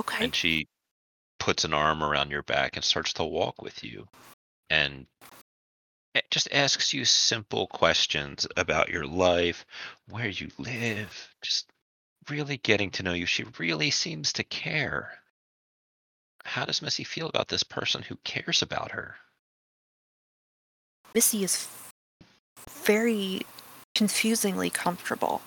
Okay. 0.00 0.24
and 0.24 0.34
she 0.34 0.66
puts 1.38 1.64
an 1.64 1.74
arm 1.74 2.02
around 2.02 2.30
your 2.30 2.42
back 2.42 2.76
and 2.76 2.84
starts 2.84 3.12
to 3.14 3.24
walk 3.24 3.60
with 3.60 3.84
you 3.84 4.08
and 4.70 5.06
it 6.14 6.24
just 6.30 6.48
asks 6.52 6.92
you 6.92 7.04
simple 7.04 7.66
questions 7.66 8.46
about 8.56 8.88
your 8.88 9.06
life 9.06 9.66
where 10.08 10.28
you 10.28 10.48
live 10.58 11.34
just 11.42 11.70
really 12.28 12.56
getting 12.58 12.90
to 12.90 13.02
know 13.02 13.12
you 13.12 13.26
she 13.26 13.44
really 13.58 13.90
seems 13.90 14.32
to 14.32 14.44
care 14.44 15.19
how 16.44 16.64
does 16.64 16.82
missy 16.82 17.04
feel 17.04 17.28
about 17.28 17.48
this 17.48 17.62
person 17.62 18.02
who 18.02 18.16
cares 18.24 18.62
about 18.62 18.90
her 18.90 19.16
Missy 21.14 21.42
is 21.42 21.56
f- 21.56 21.92
very 22.84 23.42
confusingly 23.94 24.70
comfortable. 24.70 25.42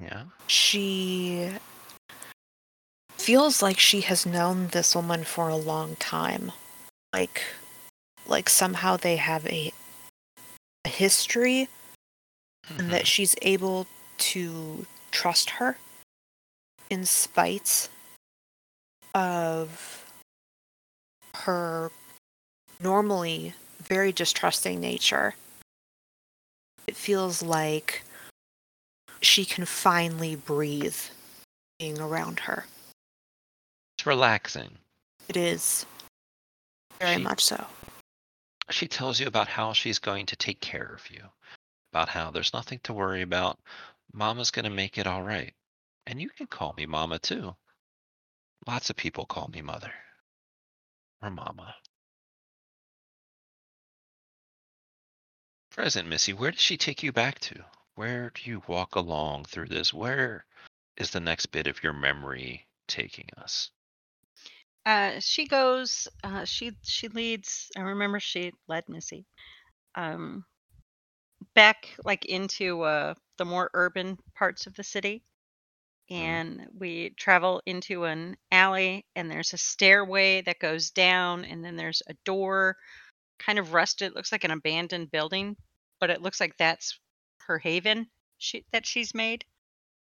yeah 0.00 0.24
She 0.46 1.50
feels 3.16 3.62
like 3.62 3.78
she 3.78 4.02
has 4.02 4.26
known 4.26 4.68
this 4.68 4.94
woman 4.94 5.24
for 5.24 5.48
a 5.48 5.56
long 5.56 5.96
time. 5.96 6.52
Like 7.12 7.42
like 8.26 8.48
somehow 8.48 8.96
they 8.96 9.16
have 9.16 9.46
a 9.46 9.72
a 10.84 10.88
history 10.88 11.68
and 12.78 12.90
that 12.90 13.02
mm-hmm. 13.02 13.04
she's 13.04 13.36
able 13.42 13.86
to 14.18 14.86
trust 15.10 15.50
her 15.50 15.78
in 16.90 17.04
spite 17.06 17.88
of 19.14 20.12
her 21.34 21.90
normally 22.80 23.54
very 23.82 24.12
distrusting 24.12 24.80
nature. 24.80 25.34
It 26.86 26.96
feels 26.96 27.42
like 27.42 28.02
she 29.20 29.44
can 29.44 29.64
finally 29.64 30.34
breathe 30.36 30.96
being 31.78 32.00
around 32.00 32.40
her. 32.40 32.66
it's 33.98 34.06
relaxing 34.06 34.70
It 35.28 35.36
is 35.36 35.86
very 37.00 37.16
She- 37.16 37.22
much 37.22 37.44
so. 37.44 37.66
she 38.70 38.88
tells 38.88 39.20
you 39.20 39.26
about 39.26 39.48
how 39.48 39.72
she's 39.72 39.98
going 39.98 40.26
to 40.26 40.36
take 40.36 40.60
care 40.60 40.92
of 40.94 41.08
you, 41.10 41.22
about 41.92 42.08
how 42.08 42.30
there's 42.30 42.52
nothing 42.52 42.80
to 42.84 42.92
worry 42.92 43.22
about. 43.22 43.58
Mama's 44.12 44.50
going 44.50 44.64
to 44.64 44.70
make 44.70 44.98
it 44.98 45.06
all 45.06 45.22
right. 45.22 45.54
And 46.06 46.20
you 46.20 46.28
can 46.30 46.46
call 46.46 46.74
me 46.76 46.86
Mama 46.86 47.18
too. 47.18 47.54
Lots 48.66 48.90
of 48.90 48.96
people 48.96 49.26
call 49.26 49.48
me 49.48 49.60
Mother 49.60 49.92
or 51.20 51.30
Mama. 51.30 51.74
Present 55.70 56.06
Missy, 56.06 56.32
where 56.32 56.50
does 56.50 56.60
she 56.60 56.76
take 56.76 57.02
you 57.02 57.12
back 57.12 57.38
to? 57.40 57.64
Where 57.94 58.30
do 58.30 58.50
you 58.50 58.62
walk 58.68 58.94
along 58.94 59.44
through 59.44 59.68
this? 59.68 59.92
Where 59.92 60.44
is 60.96 61.10
the 61.10 61.20
next 61.20 61.46
bit 61.46 61.66
of 61.66 61.82
your 61.82 61.92
memory 61.92 62.66
taking 62.86 63.28
us? 63.38 63.70
Uh, 64.84 65.20
she 65.20 65.46
goes. 65.46 66.08
Uh, 66.22 66.44
she 66.44 66.72
she 66.82 67.08
leads. 67.08 67.70
I 67.76 67.80
remember 67.80 68.20
she 68.20 68.52
led 68.68 68.84
Missy, 68.88 69.24
um, 69.94 70.44
back 71.54 71.88
like 72.04 72.24
into 72.24 72.82
uh 72.82 73.14
the 73.38 73.44
more 73.44 73.70
urban 73.74 74.18
parts 74.34 74.66
of 74.66 74.74
the 74.74 74.82
city, 74.84 75.22
Mm-hmm. 76.12 76.22
and 76.22 76.68
we 76.78 77.10
travel 77.16 77.62
into 77.64 78.04
an 78.04 78.36
alley, 78.50 79.06
and 79.16 79.30
there's 79.30 79.52
a 79.52 79.58
stairway 79.58 80.42
that 80.42 80.58
goes 80.58 80.90
down, 80.90 81.44
and 81.44 81.64
then 81.64 81.76
there's 81.76 82.02
a 82.06 82.14
door, 82.24 82.76
kind 83.38 83.58
of 83.58 83.72
rusted. 83.72 84.12
It 84.12 84.14
looks 84.14 84.32
like 84.32 84.44
an 84.44 84.50
abandoned 84.50 85.10
building, 85.10 85.56
but 86.00 86.10
it 86.10 86.20
looks 86.20 86.40
like 86.40 86.56
that's 86.56 86.98
her 87.46 87.58
haven 87.58 88.08
she, 88.38 88.64
that 88.72 88.86
she's 88.86 89.14
made 89.14 89.44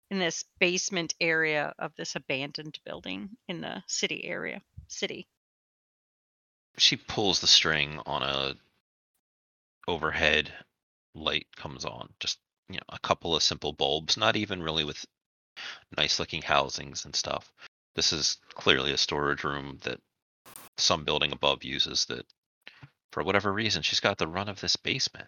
in 0.10 0.20
this 0.20 0.44
basement 0.60 1.14
area 1.20 1.74
of 1.80 1.94
this 1.96 2.16
abandoned 2.16 2.80
building 2.86 3.30
in 3.48 3.62
the 3.62 3.84
city 3.88 4.26
area 4.26 4.62
city 4.88 5.28
she 6.78 6.98
pulls 6.98 7.40
the 7.40 7.48
string 7.48 8.00
on 8.06 8.24
a 8.24 8.56
overhead 9.88 10.52
light 11.14 11.48
comes 11.56 11.86
on 11.86 12.10
just 12.20 12.40
you 12.70 12.76
know 12.76 12.82
a 12.90 13.00
couple 13.00 13.36
of 13.36 13.44
simple 13.44 13.74
bulbs 13.74 14.18
not 14.18 14.36
even 14.36 14.64
really 14.64 14.84
with 14.84 15.06
nice 15.98 16.20
looking 16.20 16.42
housings 16.42 17.06
and 17.06 17.16
stuff. 17.16 17.52
This 17.96 18.14
is 18.14 18.38
clearly 18.54 18.94
a 18.94 18.98
storage 18.98 19.44
room 19.44 19.80
that 19.84 20.00
some 20.78 21.04
building 21.04 21.32
above 21.32 21.64
uses 21.64 22.06
that 22.06 22.26
for 23.12 23.24
whatever 23.24 23.52
reason 23.52 23.82
she's 23.82 24.00
got 24.00 24.18
the 24.18 24.28
run 24.28 24.50
of 24.50 24.62
this 24.62 24.76
basement. 24.76 25.28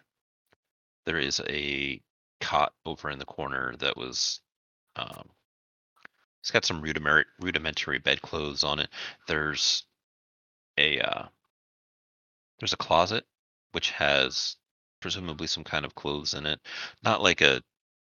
There 1.06 1.18
is 1.18 1.40
a 1.48 2.00
cot 2.40 2.72
over 2.84 3.10
in 3.10 3.18
the 3.18 3.24
corner 3.24 3.74
that 3.78 3.96
was 3.96 4.40
um 4.96 5.28
it's 6.40 6.50
got 6.50 6.64
some 6.64 6.82
rudimentary 6.82 7.24
rudimentary 7.40 7.98
bedclothes 7.98 8.64
on 8.64 8.80
it. 8.80 8.88
There's 9.28 9.84
a 10.78 11.00
uh 11.00 11.26
there's 12.58 12.72
a 12.72 12.78
closet 12.78 13.24
which 13.72 13.90
has 13.90 14.56
presumably 15.00 15.46
some 15.46 15.64
kind 15.64 15.84
of 15.84 15.94
clothes 15.94 16.34
in 16.34 16.46
it. 16.46 16.60
Not 17.02 17.22
like 17.22 17.40
a 17.40 17.62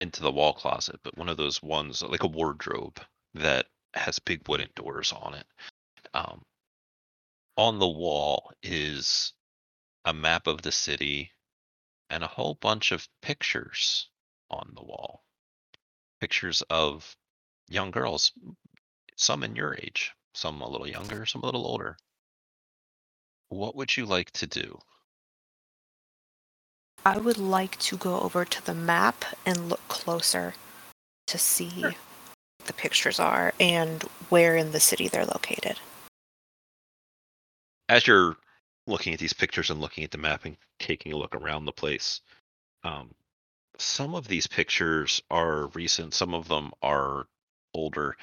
into 0.03 0.21
the 0.21 0.31
wall 0.31 0.53
closet, 0.53 0.99
but 1.01 1.17
one 1.17 1.29
of 1.29 1.37
those 1.37 1.63
ones 1.63 2.03
like 2.03 2.23
a 2.23 2.27
wardrobe 2.27 2.99
that 3.33 3.67
has 3.93 4.19
big 4.19 4.47
wooden 4.49 4.67
doors 4.75 5.13
on 5.13 5.33
it. 5.33 5.47
Um, 6.13 6.43
on 7.55 7.79
the 7.79 7.87
wall 7.87 8.51
is 8.61 9.31
a 10.03 10.13
map 10.13 10.45
of 10.47 10.61
the 10.61 10.73
city 10.73 11.31
and 12.09 12.21
a 12.21 12.27
whole 12.27 12.55
bunch 12.55 12.91
of 12.91 13.07
pictures 13.21 14.09
on 14.49 14.73
the 14.75 14.83
wall. 14.83 15.23
Pictures 16.19 16.61
of 16.69 17.15
young 17.69 17.89
girls, 17.89 18.33
some 19.15 19.41
in 19.41 19.55
your 19.55 19.73
age, 19.73 20.11
some 20.33 20.61
a 20.61 20.69
little 20.69 20.87
younger, 20.87 21.25
some 21.25 21.43
a 21.43 21.45
little 21.45 21.65
older. 21.65 21.97
What 23.47 23.77
would 23.77 23.95
you 23.95 24.05
like 24.05 24.31
to 24.31 24.47
do? 24.47 24.79
I 27.05 27.17
would 27.17 27.37
like 27.37 27.77
to 27.79 27.97
go 27.97 28.19
over 28.21 28.45
to 28.45 28.65
the 28.65 28.73
map 28.73 29.25
and 29.45 29.69
look 29.69 29.85
closer 29.87 30.53
to 31.27 31.37
see 31.37 31.69
Sure. 31.69 31.89
what 31.91 32.67
the 32.67 32.73
pictures 32.73 33.19
are 33.19 33.53
and 33.59 34.03
where 34.29 34.55
in 34.55 34.71
the 34.71 34.79
city 34.79 35.07
they're 35.07 35.25
located. 35.25 35.79
As 37.89 38.07
you're 38.07 38.37
looking 38.87 39.13
at 39.13 39.19
these 39.19 39.33
pictures 39.33 39.69
and 39.69 39.81
looking 39.81 40.03
at 40.03 40.11
the 40.11 40.17
map 40.17 40.45
and 40.45 40.57
taking 40.79 41.11
a 41.11 41.17
look 41.17 41.35
around 41.35 41.65
the 41.65 41.71
place, 41.71 42.21
um, 42.83 43.13
some 43.77 44.15
of 44.15 44.27
these 44.27 44.47
pictures 44.47 45.21
are 45.29 45.67
recent, 45.67 46.13
some 46.13 46.33
of 46.33 46.47
them 46.47 46.71
are 46.81 47.27
older. 47.73 48.15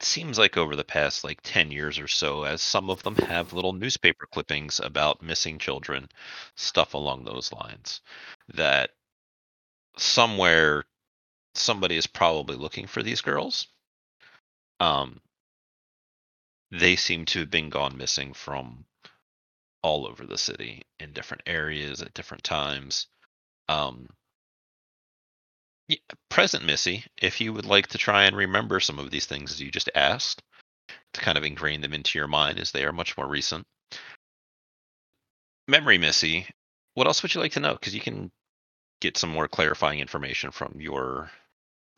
Seems 0.00 0.38
like 0.38 0.56
over 0.56 0.76
the 0.76 0.84
past 0.84 1.24
like 1.24 1.40
10 1.42 1.70
years 1.72 1.98
or 1.98 2.08
so, 2.08 2.44
as 2.44 2.62
some 2.62 2.90
of 2.90 3.02
them 3.02 3.16
have 3.16 3.52
little 3.52 3.72
newspaper 3.72 4.26
clippings 4.26 4.80
about 4.80 5.22
missing 5.22 5.58
children, 5.58 6.08
stuff 6.56 6.94
along 6.94 7.24
those 7.24 7.52
lines. 7.52 8.00
That 8.48 8.90
somewhere 9.96 10.84
somebody 11.54 11.96
is 11.96 12.06
probably 12.06 12.56
looking 12.56 12.86
for 12.86 13.02
these 13.02 13.20
girls. 13.20 13.66
Um, 14.80 15.20
they 16.70 16.96
seem 16.96 17.24
to 17.26 17.40
have 17.40 17.50
been 17.50 17.70
gone 17.70 17.96
missing 17.96 18.34
from 18.34 18.84
all 19.82 20.06
over 20.06 20.26
the 20.26 20.38
city 20.38 20.84
in 21.00 21.12
different 21.12 21.42
areas 21.46 22.02
at 22.02 22.14
different 22.14 22.44
times. 22.44 23.06
Um, 23.68 24.08
yeah, 25.88 25.96
present 26.28 26.64
Missy, 26.64 27.04
if 27.20 27.40
you 27.40 27.52
would 27.52 27.64
like 27.64 27.86
to 27.88 27.98
try 27.98 28.24
and 28.24 28.36
remember 28.36 28.78
some 28.78 28.98
of 28.98 29.10
these 29.10 29.26
things 29.26 29.50
as 29.50 29.60
you 29.60 29.70
just 29.70 29.90
asked, 29.94 30.42
to 31.14 31.20
kind 31.20 31.38
of 31.38 31.44
ingrain 31.44 31.80
them 31.80 31.94
into 31.94 32.18
your 32.18 32.28
mind 32.28 32.58
as 32.58 32.70
they 32.70 32.84
are 32.84 32.92
much 32.92 33.16
more 33.16 33.26
recent. 33.26 33.66
Memory 35.66 35.98
Missy, 35.98 36.46
what 36.94 37.06
else 37.06 37.22
would 37.22 37.34
you 37.34 37.40
like 37.40 37.52
to 37.52 37.60
know? 37.60 37.72
Because 37.72 37.94
you 37.94 38.00
can 38.00 38.30
get 39.00 39.16
some 39.16 39.30
more 39.30 39.48
clarifying 39.48 40.00
information 40.00 40.50
from 40.50 40.74
your 40.78 41.30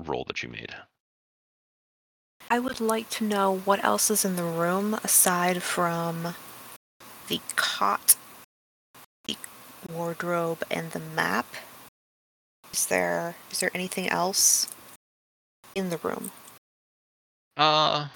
roll 0.05 0.25
that 0.27 0.43
you 0.43 0.49
made. 0.49 0.75
I 2.51 2.59
would 2.59 2.81
like 2.81 3.09
to 3.11 3.25
know 3.25 3.59
what 3.59 3.83
else 3.85 4.11
is 4.11 4.25
in 4.25 4.37
the 4.37 4.45
room 4.45 4.95
aside 4.95 5.63
from 5.63 6.35
the 7.29 7.41
cot, 7.55 8.17
the 9.27 9.37
wardrobe, 9.93 10.65
and 10.71 10.91
the 10.91 11.01
map. 11.01 11.47
Is 12.73 12.87
there 12.87 13.35
is 13.51 13.61
there 13.61 13.71
anything 13.75 14.09
else 14.09 14.69
in 15.75 15.91
the 15.91 15.99
room? 15.99 16.31
Uh, 17.57 18.09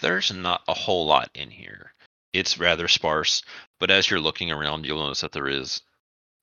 there's 0.00 0.32
not 0.32 0.62
a 0.68 0.74
whole 0.74 1.06
lot 1.06 1.30
in 1.34 1.50
here. 1.50 1.92
It's 2.32 2.58
rather 2.58 2.88
sparse, 2.88 3.42
but 3.78 3.90
as 3.90 4.10
you're 4.10 4.20
looking 4.20 4.50
around, 4.50 4.84
you'll 4.84 5.02
notice 5.02 5.20
that 5.20 5.32
there 5.32 5.48
is 5.48 5.82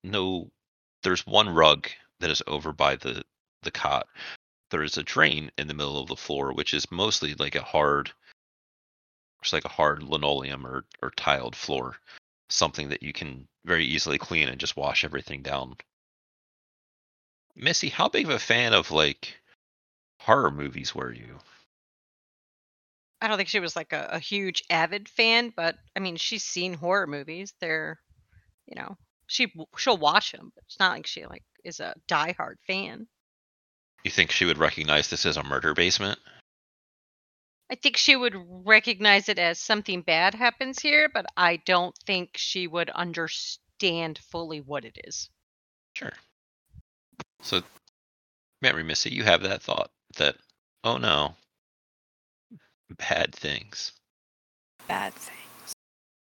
no. 0.04 0.52
There's 1.04 1.26
one 1.28 1.50
rug 1.50 1.90
that 2.20 2.30
is 2.30 2.42
over 2.48 2.72
by 2.72 2.96
the 2.96 3.24
the 3.64 3.72
cot. 3.72 4.08
There 4.72 4.84
is 4.84 4.98
a 4.98 5.04
drain 5.04 5.52
in 5.58 5.68
the 5.68 5.74
middle 5.74 6.00
of 6.00 6.08
the 6.08 6.16
floor, 6.16 6.54
which 6.54 6.74
is 6.74 6.92
mostly 6.92 7.36
like 7.36 7.56
a 7.56 7.62
hard, 7.64 8.12
it's 9.42 9.54
like 9.54 9.66
a 9.66 9.70
hard 9.70 10.04
linoleum 10.04 10.66
or 10.66 10.86
or 11.02 11.12
tiled 11.12 11.56
floor, 11.56 11.98
something 12.50 12.90
that 12.90 13.04
you 13.04 13.14
can 13.14 13.48
very 13.66 13.86
easily 13.86 14.18
clean 14.18 14.50
and 14.50 14.60
just 14.60 14.78
wash 14.78 15.04
everything 15.04 15.42
down. 15.42 15.76
Missy, 17.56 17.90
how 17.90 18.10
big 18.10 18.26
of 18.26 18.32
a 18.32 18.40
fan 18.40 18.74
of 18.74 18.92
like 18.92 19.36
horror 20.20 20.52
movies 20.52 20.96
were 20.96 21.12
you? 21.12 21.40
I 23.22 23.28
don't 23.28 23.38
think 23.38 23.50
she 23.50 23.60
was 23.60 23.76
like 23.76 23.94
a, 23.94 24.10
a 24.14 24.20
huge 24.20 24.64
avid 24.70 25.08
fan, 25.08 25.54
but 25.56 25.78
I 25.96 26.00
mean, 26.00 26.18
she's 26.18 26.44
seen 26.44 26.74
horror 26.74 27.08
movies. 27.08 27.54
They're, 27.60 28.00
you 28.66 28.76
know, 28.76 28.98
she 29.28 29.54
she'll 29.78 29.98
watch 29.98 30.32
them, 30.32 30.52
but 30.54 30.64
it's 30.66 30.80
not 30.80 30.92
like 30.92 31.08
she 31.08 31.26
like 31.26 31.44
is 31.64 31.80
a 31.80 31.96
diehard 32.08 32.56
fan. 32.68 33.08
You 34.04 34.12
think 34.12 34.32
she 34.32 34.46
would 34.46 34.58
recognize 34.58 35.10
this 35.10 35.26
as 35.26 35.38
a 35.38 35.44
murder 35.44 35.74
basement? 35.74 36.20
I 37.72 37.76
think 37.76 37.96
she 37.98 38.16
would 38.16 38.36
recognize 38.36 39.30
it 39.30 39.40
as 39.40 39.58
something 39.58 40.02
bad 40.02 40.36
happens 40.36 40.80
here, 40.80 41.10
but 41.12 41.26
I 41.38 41.58
don't 41.58 41.98
think 42.06 42.32
she 42.36 42.68
would 42.68 42.90
understand 42.90 44.20
fully 44.20 44.60
what 44.60 44.86
it 44.86 44.98
is. 45.06 45.30
Sure. 45.94 46.12
So, 47.44 47.62
Mary 48.62 48.84
Missy, 48.84 49.10
you 49.10 49.24
have 49.24 49.44
that 49.44 49.62
thought 49.62 49.92
that, 50.18 50.38
oh 50.84 50.98
no, 50.98 51.36
bad 52.98 53.36
things. 53.36 53.92
Bad 54.88 55.14
things. 55.14 55.74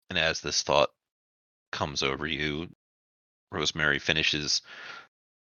And 0.09 0.17
as 0.17 0.39
this 0.39 0.63
thought 0.63 0.89
comes 1.71 2.03
over 2.03 2.25
you, 2.25 2.69
Rosemary 3.51 3.99
finishes 3.99 4.61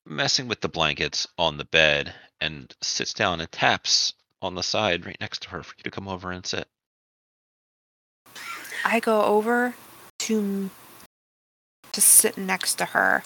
messing 0.05 0.47
with 0.47 0.59
the 0.59 0.69
blankets 0.69 1.25
on 1.37 1.57
the 1.57 1.65
bed 1.65 2.13
and 2.41 2.73
sits 2.81 3.13
down 3.13 3.39
and 3.39 3.51
taps 3.51 4.13
on 4.41 4.55
the 4.55 4.63
side 4.63 5.05
right 5.05 5.19
next 5.21 5.43
to 5.43 5.49
her 5.49 5.63
for 5.63 5.73
you 5.77 5.83
to 5.83 5.91
come 5.91 6.07
over 6.07 6.31
and 6.31 6.45
sit. 6.45 6.67
I 8.83 8.99
go 8.99 9.23
over 9.23 9.75
to 10.19 10.69
to 11.91 12.01
sit 12.01 12.37
next 12.37 12.75
to 12.75 12.85
her 12.85 13.23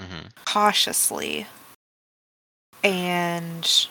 hmm 0.00 0.26
cautiously 0.46 1.46
and 2.82 3.86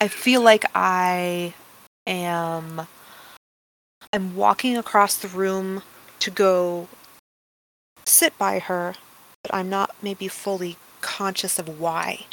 I 0.00 0.08
feel 0.08 0.40
like 0.42 0.64
I 0.74 1.54
am 2.06 2.86
I'm 4.12 4.36
walking 4.36 4.76
across 4.76 5.16
the 5.16 5.28
room 5.28 5.82
to 6.20 6.30
go 6.30 6.88
sit 8.06 8.36
by 8.38 8.60
her, 8.60 8.94
but 9.42 9.54
I'm 9.54 9.68
not 9.68 9.94
maybe 10.02 10.28
fully 10.28 10.76
conscious 11.00 11.58
of 11.58 11.80
why, 11.80 12.26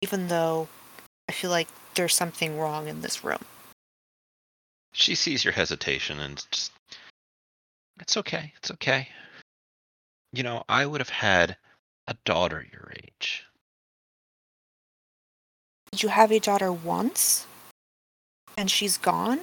even 0.00 0.28
though 0.28 0.68
I 1.28 1.32
feel 1.32 1.50
like 1.50 1.68
there's 1.94 2.14
something 2.14 2.58
wrong 2.58 2.88
in 2.88 3.00
this 3.00 3.24
room. 3.24 3.44
She 4.92 5.14
sees 5.14 5.44
your 5.44 5.52
hesitation 5.52 6.20
and 6.20 6.44
just, 6.50 6.72
it's 8.00 8.16
okay, 8.16 8.52
it's 8.56 8.70
okay. 8.70 9.08
You 10.36 10.42
know, 10.42 10.64
I 10.68 10.84
would 10.84 11.00
have 11.00 11.08
had 11.08 11.56
a 12.06 12.14
daughter 12.26 12.66
your 12.70 12.92
age. 12.94 13.46
Did 15.92 16.02
you 16.02 16.10
have 16.10 16.30
a 16.30 16.38
daughter 16.38 16.70
once? 16.70 17.46
And 18.58 18.70
she's 18.70 18.98
gone? 18.98 19.40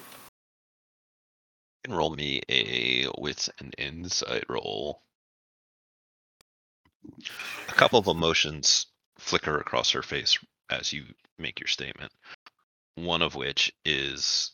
can 1.84 1.96
roll 1.96 2.12
me 2.12 2.44
a 2.48 3.08
wits 3.18 3.50
and 3.58 3.74
insight 3.80 4.44
roll. 4.48 5.02
A 7.68 7.72
couple 7.72 7.98
of 7.98 8.06
emotions 8.06 8.86
flicker 9.18 9.58
across 9.58 9.90
her 9.90 10.04
face 10.04 10.38
as 10.70 10.94
you 10.94 11.06
make 11.40 11.60
your 11.60 11.68
statement. 11.68 12.12
One 12.94 13.24
of 13.24 13.34
which 13.34 13.74
is 13.84 14.52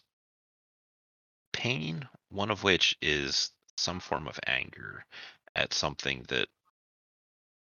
pain, 1.52 2.08
one 2.30 2.49
of 2.49 2.63
which 2.63 2.97
is 3.02 3.52
some 3.78 3.99
form 3.99 4.28
of 4.28 4.39
anger 4.47 5.06
at 5.60 5.74
something 5.74 6.26
that 6.30 6.48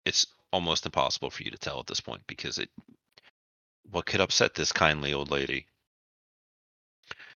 it's 0.04 0.26
almost 0.52 0.86
impossible 0.86 1.30
for 1.30 1.42
you 1.42 1.50
to 1.50 1.58
tell 1.58 1.80
at 1.80 1.86
this 1.86 2.00
point 2.00 2.22
because 2.26 2.58
it 2.58 2.70
what 3.90 4.06
could 4.06 4.20
upset 4.20 4.54
this 4.54 4.72
kindly 4.72 5.12
old 5.12 5.30
lady? 5.30 5.66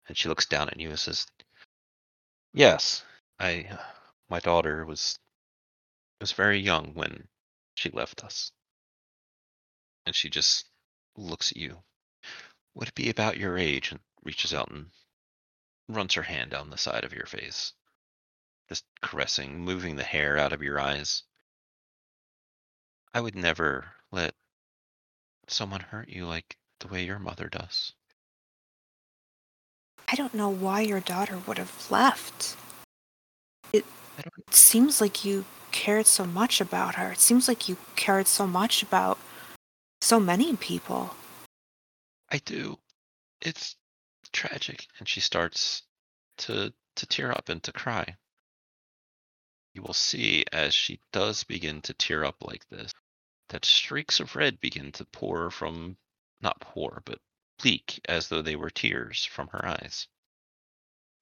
And 0.07 0.17
she 0.17 0.27
looks 0.29 0.45
down 0.45 0.69
at 0.69 0.79
you 0.79 0.89
and 0.89 0.99
says, 0.99 1.25
Yes, 2.53 3.03
I 3.39 3.67
uh, 3.71 3.77
my 4.29 4.39
daughter 4.39 4.85
was 4.85 5.17
was 6.19 6.33
very 6.33 6.59
young 6.59 6.93
when 6.93 7.27
she 7.75 7.89
left 7.89 8.23
us. 8.23 8.51
And 10.05 10.13
she 10.15 10.29
just 10.29 10.65
looks 11.15 11.51
at 11.51 11.57
you. 11.57 11.77
Would 12.75 12.89
it 12.89 12.95
be 12.95 13.09
about 13.09 13.37
your 13.37 13.57
age? 13.57 13.91
And 13.91 14.01
reaches 14.23 14.53
out 14.53 14.69
and 14.69 14.87
runs 15.87 16.13
her 16.15 16.21
hand 16.21 16.51
down 16.51 16.69
the 16.69 16.77
side 16.77 17.03
of 17.05 17.13
your 17.13 17.25
face. 17.25 17.73
Just 18.73 18.85
caressing, 19.03 19.59
moving 19.59 19.97
the 19.97 20.03
hair 20.03 20.35
out 20.35 20.51
of 20.51 20.63
your 20.63 20.79
eyes. 20.79 21.21
I 23.13 23.21
would 23.21 23.35
never 23.35 23.85
let 24.11 24.33
someone 25.47 25.81
hurt 25.81 26.09
you 26.09 26.25
like 26.25 26.57
the 26.79 26.87
way 26.87 27.05
your 27.05 27.19
mother 27.19 27.49
does. 27.49 27.93
I 30.11 30.15
don't 30.15 30.33
know 30.33 30.49
why 30.49 30.81
your 30.81 31.01
daughter 31.01 31.37
would 31.45 31.59
have 31.59 31.91
left. 31.91 32.57
It, 33.71 33.85
I 34.17 34.23
don't 34.23 34.47
it 34.47 34.55
seems 34.55 34.99
like 34.99 35.23
you 35.23 35.45
cared 35.71 36.07
so 36.07 36.25
much 36.25 36.59
about 36.59 36.95
her. 36.95 37.11
It 37.11 37.19
seems 37.19 37.47
like 37.47 37.69
you 37.69 37.77
cared 37.95 38.25
so 38.25 38.47
much 38.47 38.81
about 38.81 39.19
so 40.01 40.19
many 40.19 40.55
people. 40.55 41.15
I 42.31 42.39
do. 42.39 42.79
It's 43.39 43.75
tragic. 44.31 44.87
And 44.97 45.07
she 45.07 45.19
starts 45.19 45.83
to 46.39 46.73
to 46.95 47.05
tear 47.05 47.31
up 47.31 47.49
and 47.49 47.61
to 47.61 47.71
cry. 47.71 48.17
You 49.73 49.81
will 49.81 49.93
see 49.93 50.45
as 50.51 50.73
she 50.73 50.99
does 51.11 51.43
begin 51.43 51.81
to 51.83 51.93
tear 51.93 52.23
up 52.23 52.43
like 52.43 52.67
this, 52.69 52.93
that 53.49 53.65
streaks 53.65 54.19
of 54.19 54.35
red 54.35 54.59
begin 54.59 54.91
to 54.93 55.05
pour 55.05 55.49
from 55.49 55.97
not 56.41 56.59
pour, 56.59 57.01
but 57.05 57.19
leak 57.63 57.99
as 58.05 58.27
though 58.27 58.41
they 58.41 58.55
were 58.55 58.69
tears 58.69 59.25
from 59.25 59.47
her 59.49 59.65
eyes. 59.65 60.07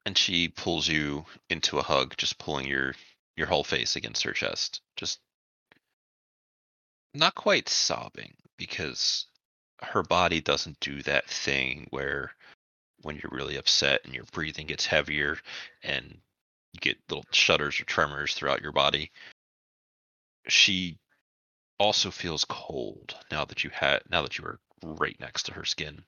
And 0.06 0.18
she 0.18 0.50
pulls 0.50 0.88
you 0.88 1.26
into 1.50 1.80
a 1.80 1.84
hug, 1.84 2.18
just 2.18 2.38
pulling 2.38 2.68
your 2.68 2.96
your 3.36 3.48
whole 3.48 3.64
face 3.64 3.96
against 3.96 4.24
her 4.24 4.34
chest. 4.34 4.82
Just 4.98 5.20
not 7.14 7.36
quite 7.36 7.70
sobbing 7.70 8.36
because 8.58 9.28
her 9.82 10.04
body 10.04 10.42
doesn't 10.42 10.80
do 10.80 11.02
that 11.04 11.30
thing 11.30 11.88
where 11.90 12.36
when 13.02 13.16
you're 13.16 13.32
really 13.32 13.56
upset 13.56 14.02
and 14.04 14.14
your 14.14 14.26
breathing 14.26 14.68
gets 14.68 14.86
heavier 14.86 15.40
and 15.84 16.22
you 16.74 16.80
get 16.80 16.98
little 17.10 17.26
shudders 17.32 17.80
or 17.80 17.86
tremors 17.86 18.34
throughout 18.34 18.62
your 18.62 18.72
body. 18.72 19.12
She 20.48 20.98
also 21.78 22.12
feels 22.12 22.46
cold 22.46 23.16
now 23.32 23.46
that 23.46 23.64
you 23.64 23.70
had 23.72 24.02
now 24.10 24.22
that 24.22 24.38
you 24.38 24.46
are 24.46 24.60
right 24.84 25.20
next 25.20 25.44
to 25.44 25.54
her 25.54 25.66
skin. 25.66 26.04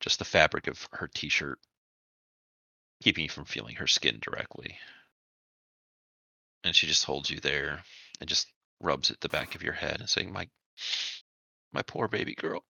Just 0.00 0.18
the 0.18 0.24
fabric 0.24 0.66
of 0.68 0.88
her 0.92 1.08
t-shirt 1.08 1.58
keeping 3.02 3.24
you 3.24 3.30
from 3.30 3.44
feeling 3.44 3.76
her 3.76 3.86
skin 3.86 4.18
directly. 4.20 4.78
And 6.64 6.74
she 6.74 6.86
just 6.86 7.04
holds 7.04 7.30
you 7.30 7.40
there 7.40 7.82
and 8.20 8.28
just 8.28 8.48
rubs 8.80 9.10
at 9.10 9.20
the 9.20 9.28
back 9.28 9.54
of 9.54 9.62
your 9.62 9.72
head 9.72 10.00
and 10.00 10.08
saying, 10.08 10.32
"My 10.32 10.48
my 11.72 11.82
poor 11.82 12.08
baby 12.08 12.34
girl." 12.34 12.64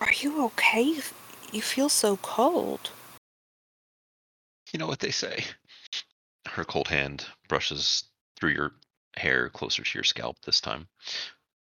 Are 0.00 0.12
you 0.12 0.44
okay? 0.46 0.82
You, 0.82 1.02
you 1.52 1.62
feel 1.62 1.88
so 1.88 2.16
cold. 2.18 2.90
You 4.72 4.78
know 4.78 4.86
what 4.86 5.00
they 5.00 5.10
say. 5.10 5.44
Her 6.54 6.64
cold 6.64 6.86
hand 6.86 7.26
brushes 7.48 8.04
through 8.36 8.52
your 8.52 8.74
hair 9.16 9.50
closer 9.50 9.82
to 9.82 9.98
your 9.98 10.04
scalp 10.04 10.40
this 10.42 10.60
time. 10.60 10.86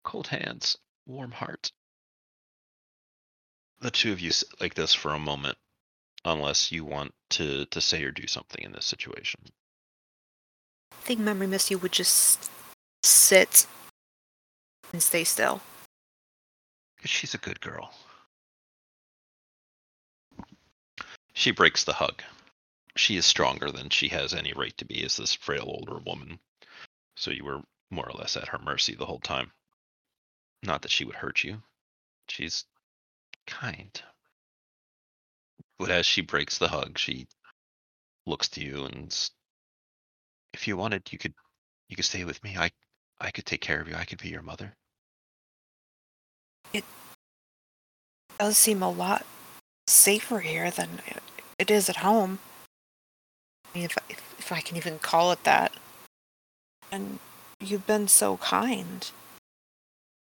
Cold 0.03 0.27
hands, 0.27 0.77
warm 1.05 1.31
heart. 1.31 1.71
The 3.79 3.89
two 3.89 4.11
of 4.11 4.19
you 4.19 4.31
sit 4.31 4.49
like 4.59 4.73
this 4.73 4.93
for 4.93 5.13
a 5.13 5.19
moment, 5.19 5.57
unless 6.25 6.73
you 6.73 6.83
want 6.83 7.13
to, 7.29 7.65
to 7.67 7.79
say 7.79 8.03
or 8.03 8.11
do 8.11 8.27
something 8.27 8.61
in 8.65 8.73
this 8.73 8.85
situation. 8.85 9.39
I 10.91 10.95
think 11.05 11.21
Memory 11.21 11.47
Missy 11.47 11.75
would 11.75 11.93
just 11.93 12.51
sit 13.01 13.67
and 14.91 15.01
stay 15.01 15.23
still. 15.23 15.61
Because 16.97 17.11
she's 17.11 17.33
a 17.33 17.37
good 17.37 17.61
girl. 17.61 17.93
She 21.31 21.51
breaks 21.51 21.85
the 21.85 21.93
hug. 21.93 22.21
She 22.97 23.17
is 23.17 23.25
stronger 23.25 23.71
than 23.71 23.89
she 23.89 24.07
has 24.09 24.33
any 24.33 24.53
right 24.53 24.75
to 24.77 24.85
be 24.85 25.03
as 25.03 25.17
this 25.17 25.33
frail 25.33 25.65
older 25.67 25.99
woman. 25.99 26.39
So 27.15 27.31
you 27.31 27.43
were 27.43 27.61
more 27.91 28.07
or 28.07 28.17
less 28.17 28.37
at 28.37 28.47
her 28.47 28.59
mercy 28.59 28.95
the 28.95 29.05
whole 29.05 29.19
time. 29.19 29.51
Not 30.63 30.81
that 30.81 30.91
she 30.91 31.05
would 31.05 31.15
hurt 31.15 31.43
you. 31.43 31.61
She's 32.29 32.65
kind. 33.45 34.01
But 35.77 35.91
as 35.91 36.05
she 36.05 36.21
breaks 36.21 36.57
the 36.57 36.69
hug, 36.69 36.97
she 36.97 37.27
looks 38.25 38.47
to 38.49 38.63
you 38.63 38.85
and 38.85 39.13
if 40.53 40.67
you 40.67 40.77
wanted, 40.77 41.11
you 41.11 41.17
could 41.17 41.33
you 41.89 41.95
could 41.95 42.05
stay 42.05 42.23
with 42.23 42.41
me. 42.43 42.55
I 42.57 42.71
I 43.19 43.31
could 43.31 43.45
take 43.45 43.61
care 43.61 43.81
of 43.81 43.87
you. 43.87 43.95
I 43.95 44.05
could 44.05 44.21
be 44.21 44.29
your 44.29 44.41
mother. 44.41 44.73
It 46.73 46.85
does 48.39 48.57
seem 48.57 48.81
a 48.81 48.89
lot 48.89 49.25
safer 49.87 50.39
here 50.39 50.71
than 50.71 51.01
it- 51.05 51.23
it 51.59 51.71
is 51.71 51.89
at 51.89 51.97
home. 51.97 52.39
I 53.75 53.77
mean, 53.77 53.85
if, 53.85 53.97
I- 53.97 54.13
if 54.39 54.51
I 54.53 54.61
can 54.61 54.77
even 54.77 54.99
call 54.99 55.33
it 55.33 55.43
that. 55.43 55.73
And 56.91 57.19
you've 57.59 57.85
been 57.85 58.07
so 58.07 58.37
kind. 58.37 59.11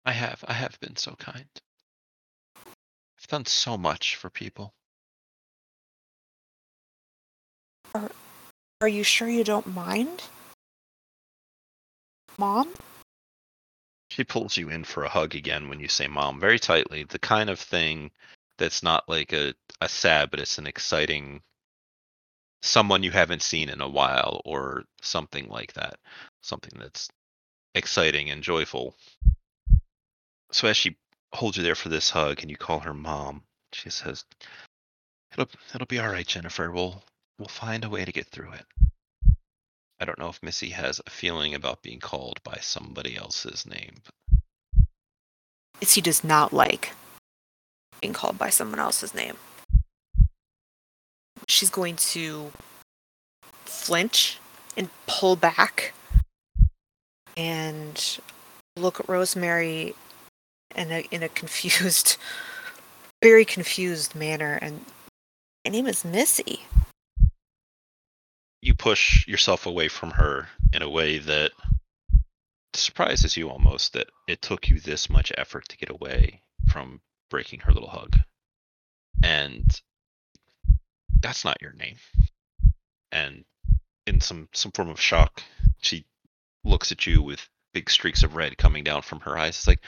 I 0.05 0.13
have. 0.13 0.45
I 0.49 0.55
have 0.55 0.79
been 0.81 0.97
so 0.97 1.15
kind. 1.21 1.47
I've 2.57 3.27
done 3.29 3.47
so 3.47 3.79
much 3.79 4.17
for 4.17 4.29
people. 4.29 4.75
Are, 7.95 8.11
Are 8.81 8.89
you 8.89 9.05
sure 9.05 9.29
you 9.29 9.45
don't 9.45 9.73
mind? 9.73 10.25
Mom? 12.39 12.75
She 14.11 14.25
pulls 14.25 14.57
you 14.57 14.69
in 14.69 14.83
for 14.83 15.05
a 15.05 15.09
hug 15.09 15.37
again 15.37 15.69
when 15.69 15.79
you 15.79 15.89
say 15.89 16.09
mom, 16.09 16.41
very 16.41 16.59
tightly. 16.59 17.05
The 17.05 17.19
kind 17.21 17.51
of 17.51 17.61
thing 17.61 18.11
that's 18.57 18.83
not 18.83 19.09
like 19.09 19.33
a, 19.33 19.55
a 19.81 19.89
sad, 19.89 20.31
but 20.31 20.41
it's 20.41 20.59
an 20.59 20.67
exciting 20.67 21.43
someone 22.63 23.03
you 23.03 23.11
haven't 23.11 23.43
seen 23.43 23.69
in 23.69 23.81
a 23.81 23.89
while 23.89 24.43
or 24.45 24.85
something 25.01 25.49
like 25.49 25.73
that. 25.75 25.99
Something 26.43 26.79
that's 26.79 27.09
exciting 27.75 28.31
and 28.31 28.43
joyful. 28.43 28.95
So 30.53 30.69
as 30.69 30.77
she 30.77 30.97
holds 31.33 31.57
you 31.57 31.63
there 31.63 31.75
for 31.75 31.89
this 31.89 32.11
hug 32.11 32.41
and 32.41 32.51
you 32.51 32.57
call 32.57 32.81
her 32.81 32.95
mom, 32.95 33.43
she 33.73 33.91
says, 33.91 34.25
It'll 35.33 35.49
it'll 35.75 35.87
be 35.87 35.99
all 35.99 36.09
right, 36.09 36.27
Jennifer. 36.27 36.71
We'll 36.71 37.03
we'll 37.39 37.49
find 37.49 37.85
a 37.85 37.91
way 37.91 38.05
to 38.05 38.13
get 38.13 38.27
through 38.29 38.53
it. 38.53 38.65
I 40.01 40.05
don't 40.05 40.19
know 40.19 40.29
if 40.29 40.43
Missy 40.43 40.71
has 40.71 41.01
a 41.07 41.11
feeling 41.11 41.55
about 41.55 41.83
being 41.83 42.01
called 42.01 42.43
by 42.45 42.59
somebody 42.61 43.17
else's 43.17 43.67
name, 43.67 43.97
Missy 45.81 46.01
does 46.01 46.25
not 46.25 46.53
like 46.53 46.93
being 48.01 48.13
called 48.13 48.39
by 48.39 48.51
someone 48.51 48.81
else's 48.81 49.15
name. 49.15 49.37
She's 51.47 51.71
going 51.71 51.97
to 51.97 52.53
flinch 53.65 54.39
and 54.77 54.89
pull 55.07 55.37
back 55.37 55.93
and 57.37 58.19
look 58.77 59.01
at 59.01 59.09
Rosemary 59.09 59.95
in 60.75 60.91
a 60.91 61.07
in 61.11 61.23
a 61.23 61.29
confused 61.29 62.17
very 63.23 63.45
confused 63.45 64.15
manner 64.15 64.59
and 64.61 64.85
my 65.65 65.73
name 65.73 65.87
is 65.87 66.05
Missy. 66.05 66.61
you 68.63 68.75
push 68.75 69.27
yourself 69.27 69.67
away 69.67 69.89
from 69.89 70.11
her 70.11 70.49
in 70.73 70.83
a 70.83 70.91
way 70.91 71.19
that 71.19 71.53
surprises 72.75 73.37
you 73.37 73.49
almost 73.51 73.93
that 73.93 74.09
it 74.27 74.43
took 74.43 74.69
you 74.69 74.79
this 74.81 75.09
much 75.11 75.33
effort 75.37 75.69
to 75.69 75.77
get 75.77 75.91
away 75.91 76.43
from 76.69 77.01
breaking 77.31 77.61
her 77.61 77.73
little 77.73 77.89
hug. 77.89 78.17
And 79.23 79.65
that's 81.29 81.45
not 81.45 81.61
your 81.61 81.73
name. 81.75 81.97
And 83.13 83.45
in 84.07 84.19
some 84.23 84.49
some 84.55 84.73
form 84.73 84.89
of 84.89 84.99
shock, 84.99 85.43
she 85.83 86.07
looks 86.65 86.91
at 86.91 87.07
you 87.07 87.21
with 87.23 87.47
big 87.75 87.91
streaks 87.91 88.23
of 88.23 88.35
red 88.35 88.57
coming 88.57 88.83
down 88.83 89.03
from 89.03 89.21
her 89.21 89.37
eyes. 89.37 89.59
It's 89.59 89.67
like, 89.67 89.81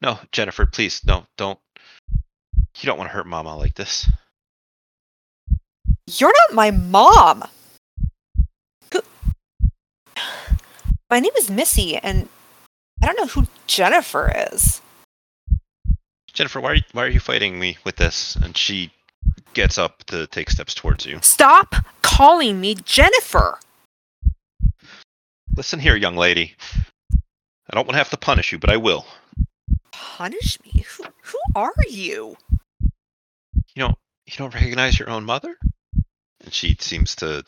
"No, 0.00 0.18
Jennifer, 0.32 0.64
please, 0.64 1.04
no, 1.04 1.26
don't 1.36 1.58
you 2.78 2.86
don't 2.86 2.96
want 2.96 3.10
to 3.10 3.14
hurt 3.14 3.26
mama 3.26 3.54
like 3.54 3.74
this." 3.74 4.10
You're 6.06 6.32
not 6.48 6.54
my 6.54 6.70
mom. 6.70 7.44
My 11.10 11.20
name 11.20 11.32
is 11.36 11.50
Missy 11.50 11.98
and 11.98 12.26
I 13.02 13.06
don't 13.06 13.18
know 13.18 13.26
who 13.26 13.46
Jennifer 13.66 14.32
is. 14.50 14.80
Jennifer, 16.32 16.58
why 16.58 16.70
are 16.70 16.74
you, 16.76 16.82
why 16.92 17.04
are 17.04 17.08
you 17.10 17.20
fighting 17.20 17.58
me 17.58 17.76
with 17.84 17.96
this? 17.96 18.34
And 18.36 18.56
she 18.56 18.90
gets 19.54 19.78
up 19.78 20.04
to 20.04 20.26
take 20.28 20.50
steps 20.50 20.74
towards 20.74 21.06
you. 21.06 21.18
Stop 21.22 21.74
calling 22.02 22.60
me 22.60 22.74
Jennifer. 22.74 23.58
Listen 25.56 25.78
here, 25.78 25.96
young 25.96 26.16
lady. 26.16 26.54
I 27.12 27.74
don't 27.74 27.86
want 27.86 27.92
to 27.94 27.98
have 27.98 28.10
to 28.10 28.16
punish 28.16 28.52
you, 28.52 28.58
but 28.58 28.70
I 28.70 28.76
will. 28.76 29.06
Punish 29.92 30.58
me? 30.64 30.84
Who, 30.96 31.04
who 31.22 31.38
are 31.54 31.74
you? 31.88 32.36
You 33.74 33.76
don't 33.76 33.98
you 34.26 34.34
don't 34.36 34.54
recognize 34.54 34.98
your 34.98 35.10
own 35.10 35.24
mother? 35.24 35.56
And 36.42 36.52
she 36.52 36.76
seems 36.80 37.14
to 37.16 37.44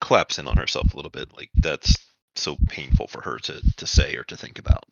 collapse 0.00 0.38
in 0.38 0.46
on 0.46 0.56
herself 0.56 0.92
a 0.92 0.96
little 0.96 1.10
bit, 1.10 1.36
like 1.36 1.50
that's 1.56 1.96
so 2.36 2.56
painful 2.68 3.08
for 3.08 3.20
her 3.22 3.38
to, 3.38 3.60
to 3.76 3.86
say 3.86 4.14
or 4.16 4.24
to 4.24 4.36
think 4.36 4.58
about. 4.58 4.84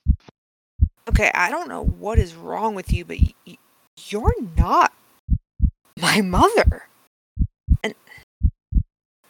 Okay, 1.08 1.30
I 1.32 1.50
don't 1.50 1.68
know 1.68 1.84
what 1.84 2.18
is 2.18 2.34
wrong 2.34 2.74
with 2.74 2.92
you, 2.92 3.04
but 3.04 3.18
y- 3.18 3.34
y- 3.46 3.58
you're 4.08 4.34
not 4.56 4.92
my 6.06 6.20
mother. 6.20 6.84
And 7.82 7.94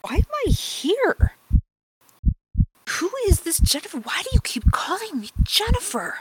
why 0.03 0.17
am 0.17 0.25
I 0.47 0.51
here? 0.51 1.33
Who 2.91 3.11
is 3.29 3.41
this 3.41 3.59
Jennifer? 3.59 3.99
Why 3.99 4.23
do 4.23 4.29
you 4.35 4.41
keep 4.41 4.71
calling 4.73 5.21
me 5.21 5.31
Jennifer? 5.43 6.19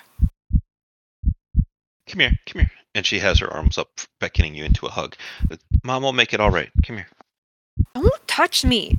Come 2.08 2.20
here, 2.20 2.32
come 2.46 2.62
here. 2.62 2.72
And 2.94 3.06
she 3.06 3.20
has 3.20 3.40
her 3.40 3.52
arms 3.52 3.78
up, 3.78 3.90
beckoning 4.22 4.56
you 4.56 4.64
into 4.64 4.86
a 4.86 4.90
hug. 4.90 5.16
Mom 5.84 6.04
will 6.04 6.14
make 6.14 6.34
it 6.34 6.40
all 6.40 6.52
right. 6.52 6.70
Come 6.86 6.98
here. 6.98 7.08
Don't 7.94 8.28
touch 8.28 8.64
me. 8.64 8.98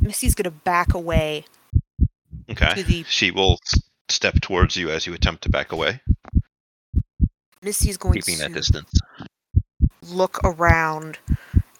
Missy's 0.00 0.34
gonna 0.34 0.50
back 0.50 0.94
away 0.94 1.44
Okay. 2.50 2.74
to 2.74 2.82
the 2.82 3.04
She 3.04 3.30
will 3.30 3.58
step 4.08 4.40
towards 4.40 4.76
you 4.76 4.90
as 4.90 5.06
you 5.06 5.14
attempt 5.14 5.44
to 5.44 5.48
back 5.48 5.70
away, 5.70 6.00
Missy's 7.62 7.98
going 7.98 8.14
keeping 8.14 8.38
that 8.38 8.52
distance. 8.54 8.90
Look 10.10 10.40
around 10.44 11.18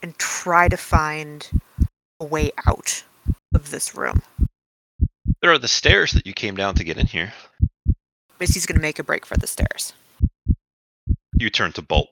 and 0.03 0.17
try 0.19 0.69
to 0.69 0.77
find 0.77 1.49
a 2.21 2.25
way 2.25 2.53
out 2.67 3.05
of 3.55 3.71
this 3.71 3.95
room. 3.95 4.23
There 5.43 5.53
are 5.53 5.59
the 5.59 5.69
stairs 5.69 6.13
that 6.13 6.27
you 6.27 6.33
came 6.33 6.55
down 6.55 6.75
to 6.77 6.85
get 6.85 6.99
in 6.99 7.07
here. 7.07 7.33
Missy's 8.39 8.67
gonna 8.67 8.81
make 8.81 8.99
a 8.99 9.05
break 9.05 9.27
for 9.27 9.37
the 9.37 9.47
stairs. 9.47 9.93
You 11.33 11.51
turn 11.51 11.73
to 11.73 11.83
bolt, 11.83 12.11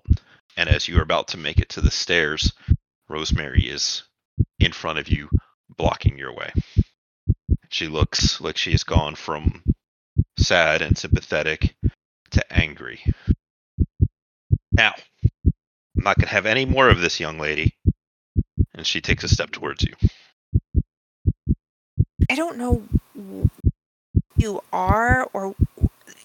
and 0.57 0.69
as 0.69 0.89
you 0.89 0.99
are 0.99 1.03
about 1.03 1.29
to 1.29 1.37
make 1.37 1.59
it 1.59 1.69
to 1.71 1.81
the 1.81 1.91
stairs, 1.91 2.53
Rosemary 3.09 3.69
is 3.69 4.03
in 4.59 4.73
front 4.73 4.99
of 4.99 5.09
you, 5.09 5.29
blocking 5.77 6.19
your 6.19 6.35
way. 6.35 6.53
She 7.71 7.87
looks 7.87 8.41
like 8.41 8.57
she 8.57 8.73
has 8.73 8.85
gone 8.85 9.15
from 9.15 9.63
sad 10.39 10.83
and 10.83 10.97
sympathetic 10.97 11.75
to 12.31 12.53
angry. 12.53 13.03
Now, 14.73 14.95
I'm 15.99 16.05
not 16.05 16.17
going 16.17 16.29
to 16.29 16.35
have 16.35 16.47
any 16.47 16.65
more 16.65 16.89
of 16.89 17.01
this, 17.01 17.19
young 17.19 17.39
lady. 17.39 17.75
And 18.75 18.87
she 18.87 19.01
takes 19.01 19.25
a 19.25 19.29
step 19.29 19.51
towards 19.51 19.83
you. 19.83 19.95
I 22.31 22.37
don't 22.37 22.57
know 22.57 22.85
who 23.15 23.51
you 24.37 24.63
are, 24.73 25.29
or 25.33 25.57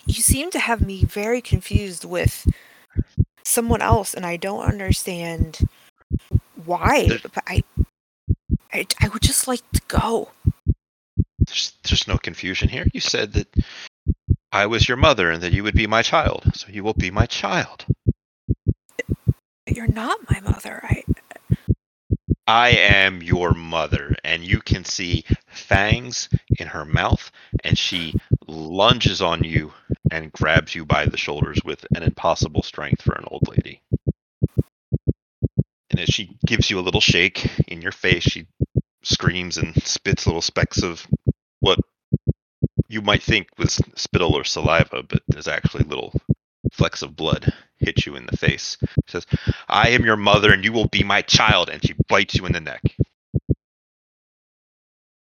you 0.05 0.21
seem 0.21 0.51
to 0.51 0.59
have 0.59 0.81
me 0.81 1.03
very 1.05 1.41
confused 1.41 2.05
with 2.05 2.47
someone 3.43 3.81
else, 3.81 4.13
and 4.13 4.25
I 4.25 4.37
don't 4.37 4.63
understand 4.63 5.67
why. 6.65 7.07
But 7.23 7.43
I, 7.47 7.63
I, 8.71 8.85
I 9.01 9.07
would 9.07 9.23
just 9.23 9.47
like 9.47 9.61
to 9.71 9.81
go. 9.87 10.29
There's, 11.39 11.73
there's 11.83 12.07
no 12.07 12.17
confusion 12.17 12.69
here. 12.69 12.85
You 12.93 12.99
said 12.99 13.33
that 13.33 13.47
I 14.51 14.67
was 14.67 14.87
your 14.87 14.97
mother 14.97 15.31
and 15.31 15.41
that 15.41 15.53
you 15.53 15.63
would 15.63 15.73
be 15.73 15.87
my 15.87 16.03
child. 16.03 16.51
So 16.53 16.67
you 16.69 16.83
will 16.83 16.93
be 16.93 17.09
my 17.09 17.25
child. 17.25 17.85
You're 19.67 19.87
not 19.87 20.19
my 20.29 20.39
mother. 20.41 20.81
I, 20.83 21.03
uh 21.09 21.13
I 22.45 22.69
am 22.71 23.21
your 23.23 23.53
mother, 23.53 24.15
and 24.23 24.43
you 24.43 24.59
can 24.59 24.83
see 24.83 25.23
fangs 25.47 26.27
in 26.59 26.67
her 26.67 26.83
mouth, 26.83 27.31
and 27.63 27.77
she 27.77 28.15
lunges 28.47 29.21
on 29.21 29.45
you 29.45 29.73
and 30.11 30.31
grabs 30.31 30.75
you 30.75 30.85
by 30.85 31.05
the 31.05 31.17
shoulders 31.17 31.59
with 31.63 31.85
an 31.95 32.03
impossible 32.03 32.61
strength 32.61 33.01
for 33.01 33.15
an 33.15 33.23
old 33.27 33.47
lady. 33.47 33.81
And 35.89 35.99
as 35.99 36.09
she 36.09 36.37
gives 36.45 36.69
you 36.69 36.79
a 36.79 36.81
little 36.81 37.01
shake 37.01 37.49
in 37.69 37.81
your 37.81 37.93
face, 37.93 38.23
she 38.23 38.47
screams 39.03 39.57
and 39.57 39.81
spits 39.83 40.25
little 40.25 40.41
specks 40.41 40.83
of 40.83 41.07
what 41.61 41.79
you 42.89 43.01
might 43.01 43.23
think 43.23 43.47
was 43.57 43.79
spittle 43.95 44.35
or 44.35 44.43
saliva, 44.43 45.03
but 45.03 45.23
is 45.35 45.47
actually 45.47 45.85
little 45.85 46.13
flecks 46.71 47.01
of 47.01 47.15
blood 47.15 47.53
hit 47.77 48.05
you 48.05 48.15
in 48.15 48.25
the 48.25 48.37
face. 48.37 48.77
She 48.81 49.11
says, 49.11 49.25
I 49.67 49.89
am 49.89 50.05
your 50.05 50.17
mother 50.17 50.51
and 50.51 50.63
you 50.63 50.71
will 50.71 50.87
be 50.87 51.03
my 51.03 51.21
child. 51.21 51.69
And 51.69 51.83
she 51.83 51.93
bites 52.07 52.35
you 52.35 52.45
in 52.45 52.53
the 52.53 52.61
neck. 52.61 52.81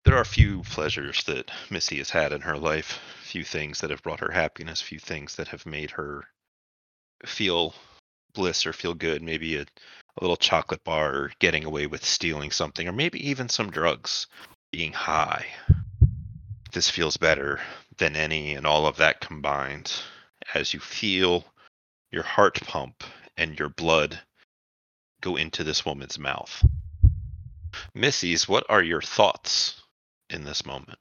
There 0.04 0.16
are 0.16 0.24
few 0.24 0.62
pleasures 0.62 1.24
that 1.24 1.50
Missy 1.70 1.98
has 1.98 2.10
had 2.10 2.32
in 2.32 2.40
her 2.40 2.56
life, 2.56 2.98
few 3.22 3.44
things 3.44 3.80
that 3.80 3.90
have 3.90 4.02
brought 4.02 4.20
her 4.20 4.30
happiness, 4.30 4.80
few 4.80 4.98
things 4.98 5.36
that 5.36 5.48
have 5.48 5.66
made 5.66 5.90
her 5.92 6.24
feel 7.26 7.74
bliss 8.32 8.64
or 8.64 8.72
feel 8.72 8.94
good. 8.94 9.22
Maybe 9.22 9.56
a, 9.56 9.62
a 9.62 10.20
little 10.22 10.36
chocolate 10.36 10.82
bar 10.82 11.14
or 11.14 11.32
getting 11.40 11.64
away 11.64 11.86
with 11.86 12.04
stealing 12.04 12.50
something, 12.50 12.88
or 12.88 12.92
maybe 12.92 13.28
even 13.28 13.48
some 13.50 13.70
drugs, 13.70 14.28
being 14.72 14.92
high. 14.92 15.44
This 16.72 16.88
feels 16.88 17.16
better 17.18 17.60
than 17.98 18.16
any 18.16 18.54
and 18.54 18.66
all 18.66 18.86
of 18.86 18.96
that 18.96 19.20
combined 19.20 19.92
as 20.54 20.74
you 20.74 20.80
feel 20.80 21.44
your 22.10 22.22
heart 22.22 22.60
pump 22.62 23.04
and 23.36 23.58
your 23.58 23.68
blood 23.68 24.18
go 25.20 25.36
into 25.36 25.64
this 25.64 25.84
woman's 25.84 26.18
mouth. 26.18 26.64
Missy's, 27.94 28.48
what 28.48 28.64
are 28.68 28.82
your 28.82 29.02
thoughts 29.02 29.82
in 30.30 30.44
this 30.44 30.64
moment? 30.64 30.98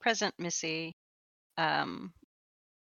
present 0.00 0.34
Missy, 0.38 0.96
um, 1.56 2.12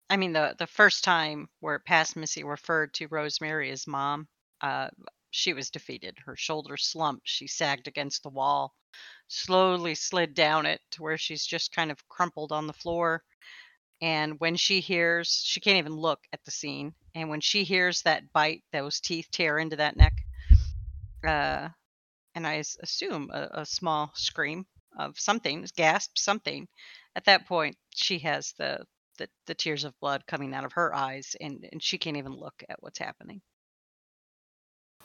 I 0.08 0.16
mean 0.16 0.32
the 0.32 0.54
the 0.58 0.66
first 0.66 1.04
time 1.04 1.48
where 1.60 1.78
past 1.78 2.16
Missy 2.16 2.44
referred 2.44 2.94
to 2.94 3.08
Rosemary 3.08 3.70
as 3.70 3.86
mom, 3.86 4.28
uh, 4.60 4.88
she 5.30 5.52
was 5.52 5.70
defeated. 5.70 6.16
Her 6.24 6.36
shoulders 6.36 6.86
slumped. 6.86 7.28
She 7.28 7.46
sagged 7.46 7.88
against 7.88 8.22
the 8.22 8.30
wall, 8.30 8.74
slowly 9.28 9.94
slid 9.94 10.34
down 10.34 10.66
it 10.66 10.80
to 10.92 11.02
where 11.02 11.18
she's 11.18 11.44
just 11.44 11.72
kind 11.72 11.90
of 11.90 12.08
crumpled 12.08 12.52
on 12.52 12.66
the 12.66 12.72
floor. 12.72 13.22
And 14.02 14.40
when 14.40 14.56
she 14.56 14.80
hears, 14.80 15.42
she 15.44 15.60
can't 15.60 15.78
even 15.78 15.92
look 15.92 16.20
at 16.32 16.42
the 16.44 16.50
scene. 16.50 16.94
And 17.14 17.28
when 17.28 17.40
she 17.40 17.64
hears 17.64 18.02
that 18.02 18.32
bite, 18.32 18.62
those 18.72 19.00
teeth 19.00 19.28
tear 19.30 19.58
into 19.58 19.76
that 19.76 19.96
neck, 19.96 20.14
uh, 21.26 21.68
and 22.34 22.46
I 22.46 22.62
assume 22.82 23.30
a, 23.32 23.48
a 23.60 23.66
small 23.66 24.12
scream 24.14 24.64
of 24.98 25.18
something, 25.18 25.66
gasp, 25.76 26.12
something. 26.16 26.66
At 27.16 27.24
that 27.26 27.46
point, 27.46 27.76
she 27.94 28.18
has 28.20 28.54
the, 28.56 28.84
the 29.18 29.28
the 29.46 29.54
tears 29.54 29.84
of 29.84 29.98
blood 30.00 30.24
coming 30.26 30.54
out 30.54 30.64
of 30.64 30.72
her 30.72 30.94
eyes, 30.94 31.36
and 31.40 31.68
and 31.72 31.82
she 31.82 31.98
can't 31.98 32.16
even 32.16 32.32
look 32.32 32.62
at 32.68 32.82
what's 32.82 32.98
happening. 32.98 33.42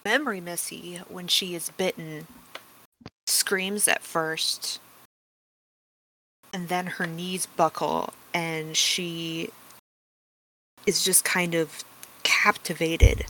memory 0.06 0.40
Missy, 0.40 0.98
when 1.10 1.28
she 1.28 1.56
is 1.56 1.72
bitten, 1.72 2.28
screams 3.28 3.88
at 3.88 4.04
first, 4.04 4.80
and 6.54 6.70
then 6.70 6.86
her 6.86 7.08
knees 7.08 7.48
buckle, 7.48 8.14
and 8.36 8.76
she 8.76 9.50
is 10.86 11.04
just 11.04 11.24
kind 11.24 11.56
of 11.56 11.84
captivated 12.24 13.26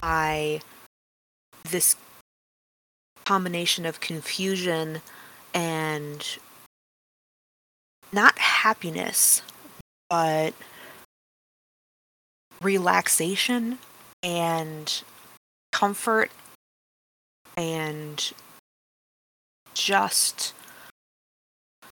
by 0.00 0.60
this 1.70 1.96
combination 3.24 3.84
of 3.84 4.00
confusion 4.00 5.02
and 5.52 6.38
not 8.12 8.38
happiness, 8.38 9.42
but 10.08 10.54
relaxation 12.62 13.78
and 14.22 15.02
comfort 15.72 16.30
and 17.56 18.32
just 19.74 20.54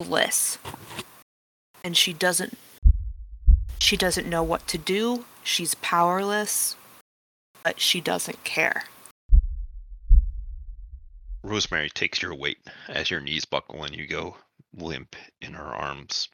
bliss. 0.01 0.59
And 1.88 1.96
she 1.96 2.12
doesn't 2.12 2.59
she 3.79 3.96
doesn't 3.96 4.29
know 4.29 4.42
what 4.42 4.68
to 4.68 4.77
do. 4.77 5.24
She's 5.42 5.74
powerless, 5.77 6.77
but 7.62 7.81
she 7.81 8.03
doesn't 8.03 8.44
care. 8.44 8.85
Rosemary 11.42 11.88
takes 11.88 12.20
your 12.20 12.35
weight 12.35 12.59
as 12.88 13.11
your 13.11 13.22
knees 13.22 13.46
buckle 13.46 13.85
and 13.85 13.96
you 13.96 14.07
go 14.07 14.37
limp 14.74 15.16
in 15.40 15.55
her 15.55 15.64
arms. 15.64 16.29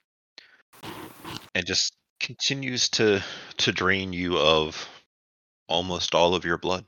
And 1.54 1.64
just 1.64 1.94
continues 2.18 2.88
to 2.88 3.22
to 3.58 3.70
drain 3.70 4.12
you 4.12 4.36
of 4.36 4.88
almost 5.68 6.16
all 6.16 6.34
of 6.34 6.44
your 6.44 6.58
blood. 6.58 6.84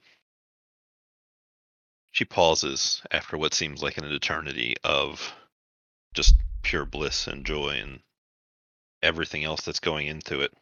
She 2.10 2.24
pauses 2.24 3.00
after 3.12 3.38
what 3.38 3.54
seems 3.54 3.80
like 3.80 3.96
an 3.96 4.06
eternity 4.06 4.74
of 4.82 5.32
just 6.14 6.34
pure 6.62 6.84
bliss 6.84 7.28
and 7.28 7.46
joy 7.46 7.78
and 7.80 8.00
everything 9.06 9.44
else 9.44 9.62
that's 9.62 9.80
going 9.80 10.08
into 10.08 10.40
it. 10.40 10.52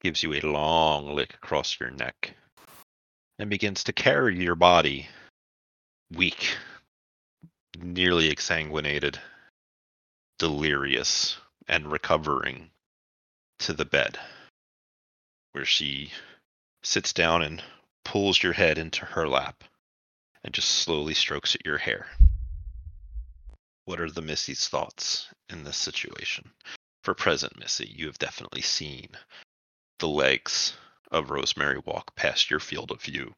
Gives 0.00 0.22
you 0.22 0.34
a 0.34 0.40
long 0.40 1.14
lick 1.14 1.34
across 1.34 1.78
your 1.80 1.90
neck 1.90 2.34
and 3.38 3.50
begins 3.50 3.84
to 3.84 3.92
carry 3.92 4.42
your 4.42 4.54
body 4.54 5.08
weak, 6.14 6.56
nearly 7.78 8.34
exsanguinated, 8.34 9.16
delirious, 10.38 11.36
and 11.68 11.90
recovering 11.90 12.70
to 13.58 13.72
the 13.72 13.84
bed, 13.84 14.18
where 15.52 15.64
she 15.64 16.12
sits 16.82 17.12
down 17.12 17.42
and 17.42 17.62
pulls 18.04 18.42
your 18.42 18.52
head 18.52 18.78
into 18.78 19.04
her 19.04 19.26
lap 19.26 19.64
and 20.44 20.54
just 20.54 20.68
slowly 20.68 21.14
strokes 21.14 21.54
at 21.56 21.66
your 21.66 21.78
hair. 21.78 22.06
What 23.84 24.00
are 24.00 24.10
the 24.10 24.22
Missy's 24.22 24.68
thoughts 24.68 25.26
in 25.50 25.64
this 25.64 25.76
situation? 25.76 26.50
For 27.06 27.14
present, 27.14 27.56
Missy, 27.56 27.86
you 27.86 28.06
have 28.06 28.18
definitely 28.18 28.62
seen 28.62 29.10
the 30.00 30.08
legs 30.08 30.76
of 31.12 31.30
Rosemary 31.30 31.78
walk 31.78 32.16
past 32.16 32.50
your 32.50 32.58
field 32.58 32.90
of 32.90 33.00
view 33.00 33.32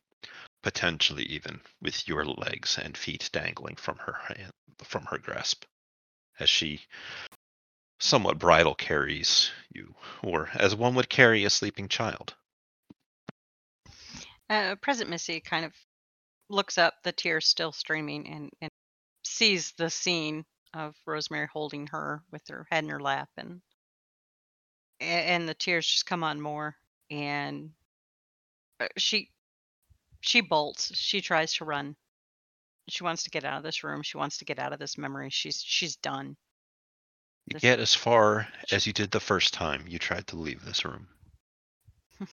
potentially 0.63 1.25
even 1.25 1.61
with 1.79 2.09
your 2.09 2.25
legs 2.25 2.79
and 2.79 2.97
feet 2.97 3.29
dangling 3.31 3.77
from 3.77 3.99
her 3.99 4.15
hand, 4.27 4.53
from 4.83 5.05
her 5.05 5.19
grasp. 5.19 5.67
As 6.41 6.49
she 6.49 6.87
somewhat 8.01 8.39
bridal 8.39 8.75
carries 8.75 9.51
you 9.69 9.95
or 10.23 10.49
as 10.55 10.75
one 10.75 10.95
would 10.95 11.11
carry 11.11 11.45
a 11.45 11.51
sleeping 11.51 11.89
child. 11.89 12.35
Uh, 14.49 14.77
present 14.77 15.11
Missy 15.11 15.41
kind 15.41 15.67
of 15.67 15.75
looks 16.49 16.79
up, 16.79 17.03
the 17.03 17.13
tears 17.13 17.47
still 17.47 17.73
streaming, 17.73 18.29
and 18.29 18.51
and 18.63 18.71
sees 19.25 19.73
the 19.73 19.91
scene 19.91 20.47
of 20.75 20.95
Rosemary 21.07 21.49
holding 21.53 21.87
her 21.89 22.23
with 22.31 22.43
her 22.49 22.67
head 22.71 22.85
in 22.85 22.91
her 22.91 23.01
lap 23.01 23.29
and 23.37 23.61
and 25.01 25.49
the 25.49 25.55
tears 25.55 25.87
just 25.87 26.07
come 26.07 26.25
on 26.25 26.41
more 26.41 26.75
and 27.11 27.71
uh, 28.81 28.87
she 28.97 29.31
she 30.21 30.41
bolts 30.41 30.95
she 30.97 31.21
tries 31.21 31.55
to 31.55 31.65
run 31.65 31.95
she 32.89 33.05
wants 33.05 33.23
to 33.23 33.31
get 33.31 33.45
out 33.45 33.59
of 33.59 33.63
this 33.63 33.85
room 33.85 34.03
she 34.03 34.19
wants 34.19 34.39
to 34.39 34.45
get 34.45 34.59
out 34.59 34.73
of 34.73 34.79
this 34.81 34.99
memory 34.99 35.31
she's 35.31 35.63
she's 35.65 35.97
done 35.97 36.37
You 37.47 37.55
This- 37.55 37.63
get 37.63 37.79
as 37.81 37.95
far 37.95 38.49
as 38.73 38.87
you 38.87 38.93
did 38.93 39.11
the 39.13 39.21
first 39.21 39.55
time 39.55 39.85
you 39.87 39.99
tried 39.99 40.27
to 40.29 40.37
leave 40.37 40.65
this 40.65 40.85
room. 40.85 41.07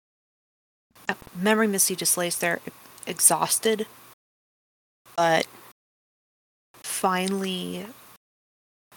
Uh, 1.08 1.14
Memory 1.36 1.68
Missy 1.68 1.94
just 1.94 2.16
lays 2.16 2.36
there 2.38 2.58
e- 2.66 2.70
exhausted, 3.06 3.86
but 5.16 5.46
finally 6.82 7.86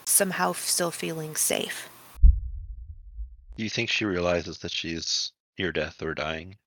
somehow 0.10 0.54
still 0.54 0.92
feeling 0.92 1.36
safe. 1.36 1.90
Do 3.56 3.64
you 3.64 3.70
think 3.70 3.90
she 3.90 4.06
realizes 4.06 4.60
that 4.60 4.72
she's 4.72 5.32
near 5.58 5.72
death 5.72 6.02
or 6.02 6.14
dying 6.14 6.58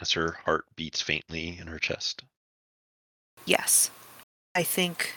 as 0.00 0.12
her 0.12 0.38
heart 0.44 0.64
beats 0.76 1.02
faintly 1.02 1.58
in 1.58 1.66
her 1.66 1.78
chest? 1.78 2.24
Yes. 3.44 3.90
I 4.54 4.62
think 4.62 5.14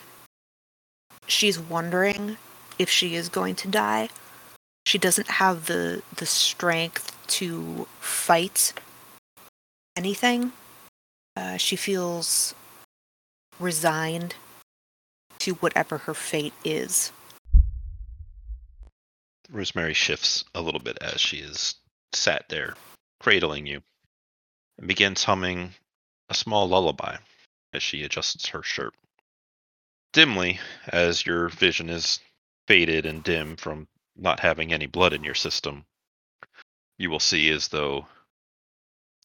she's 1.27 1.57
wondering 1.57 2.37
if 2.77 2.89
she 2.89 3.15
is 3.15 3.29
going 3.29 3.55
to 3.55 3.67
die. 3.67 4.09
She 4.85 4.97
doesn't 4.97 5.29
have 5.29 5.67
the 5.67 6.03
the 6.17 6.25
strength 6.25 7.15
to 7.27 7.87
fight 7.99 8.73
anything. 9.95 10.51
Uh, 11.35 11.57
she 11.57 11.75
feels 11.75 12.53
resigned 13.59 14.35
to 15.39 15.53
whatever 15.55 15.99
her 15.99 16.13
fate 16.13 16.53
is. 16.63 17.11
Rosemary 19.49 19.93
shifts 19.93 20.45
a 20.53 20.61
little 20.61 20.79
bit 20.79 20.97
as 21.01 21.19
she 21.19 21.37
is 21.37 21.75
sat 22.13 22.47
there, 22.49 22.75
cradling 23.19 23.65
you, 23.65 23.83
and 24.77 24.87
begins 24.87 25.23
humming 25.23 25.73
a 26.29 26.33
small 26.33 26.67
lullaby 26.67 27.17
as 27.73 27.83
she 27.83 28.03
adjusts 28.03 28.47
her 28.47 28.63
shirt. 28.63 28.95
Dimly, 30.13 30.59
as 30.87 31.25
your 31.25 31.49
vision 31.49 31.89
is 31.89 32.19
faded 32.67 33.05
and 33.05 33.23
dim 33.23 33.57
from 33.57 33.87
not 34.15 34.39
having 34.39 34.71
any 34.71 34.85
blood 34.85 35.11
in 35.13 35.23
your 35.23 35.35
system, 35.35 35.85
you 36.97 37.09
will 37.09 37.19
see 37.19 37.49
as 37.49 37.67
though 37.67 38.07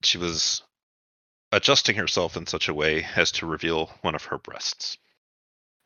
she 0.02 0.18
was 0.18 0.62
adjusting 1.52 1.96
herself 1.96 2.37
in 2.37 2.46
such 2.46 2.68
a 2.68 2.74
way 2.74 3.04
as 3.16 3.33
to 3.33 3.46
reveal 3.46 3.87
one 4.00 4.14
of 4.14 4.24
her 4.24 4.38
breasts. 4.38 4.98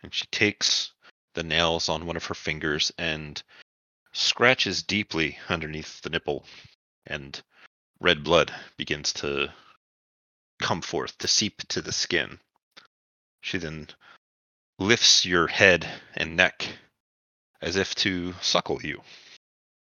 And 0.03 0.15
she 0.15 0.27
takes 0.27 0.93
the 1.35 1.43
nails 1.43 1.89
on 1.89 2.07
one 2.07 2.17
of 2.17 2.27
her 2.27 2.35
fingers 2.35 2.93
and 2.99 3.43
scratches 4.13 4.83
deeply 4.83 5.39
underneath 5.49 6.01
the 6.03 6.11
nipple, 6.11 6.45
and 7.07 7.43
red 8.01 8.23
blood 8.23 8.55
begins 8.77 9.13
to 9.13 9.53
come 10.61 10.83
forth, 10.83 11.17
to 11.19 11.29
seep 11.29 11.67
to 11.69 11.81
the 11.81 11.93
skin. 11.93 12.39
She 13.41 13.59
then 13.59 13.89
lifts 14.79 15.25
your 15.25 15.47
head 15.49 15.89
and 16.15 16.37
neck 16.37 16.67
as 17.61 17.77
if 17.77 17.95
to 17.95 18.35
suckle 18.41 18.83
you, 18.83 19.03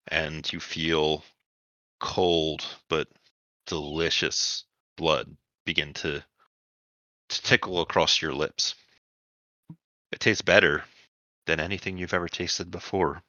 and 0.09 0.51
you 0.53 0.61
feel 0.61 1.25
cold 2.01 2.65
but 2.89 3.09
delicious 3.67 4.65
blood 4.97 5.37
begin 5.65 5.93
to, 5.93 6.25
to 7.29 7.43
tickle 7.43 7.81
across 7.81 8.23
your 8.23 8.33
lips. 8.33 8.75
It 10.13 10.21
tastes 10.21 10.43
better 10.43 10.85
than 11.47 11.61
anything 11.61 11.99
you've 11.99 12.15
ever 12.15 12.29
tasted 12.29 12.71
before. 12.71 13.23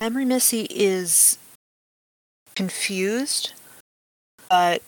Memory 0.00 0.24
Missy 0.24 0.66
is 0.70 1.38
confused, 2.54 3.52
but 4.50 4.82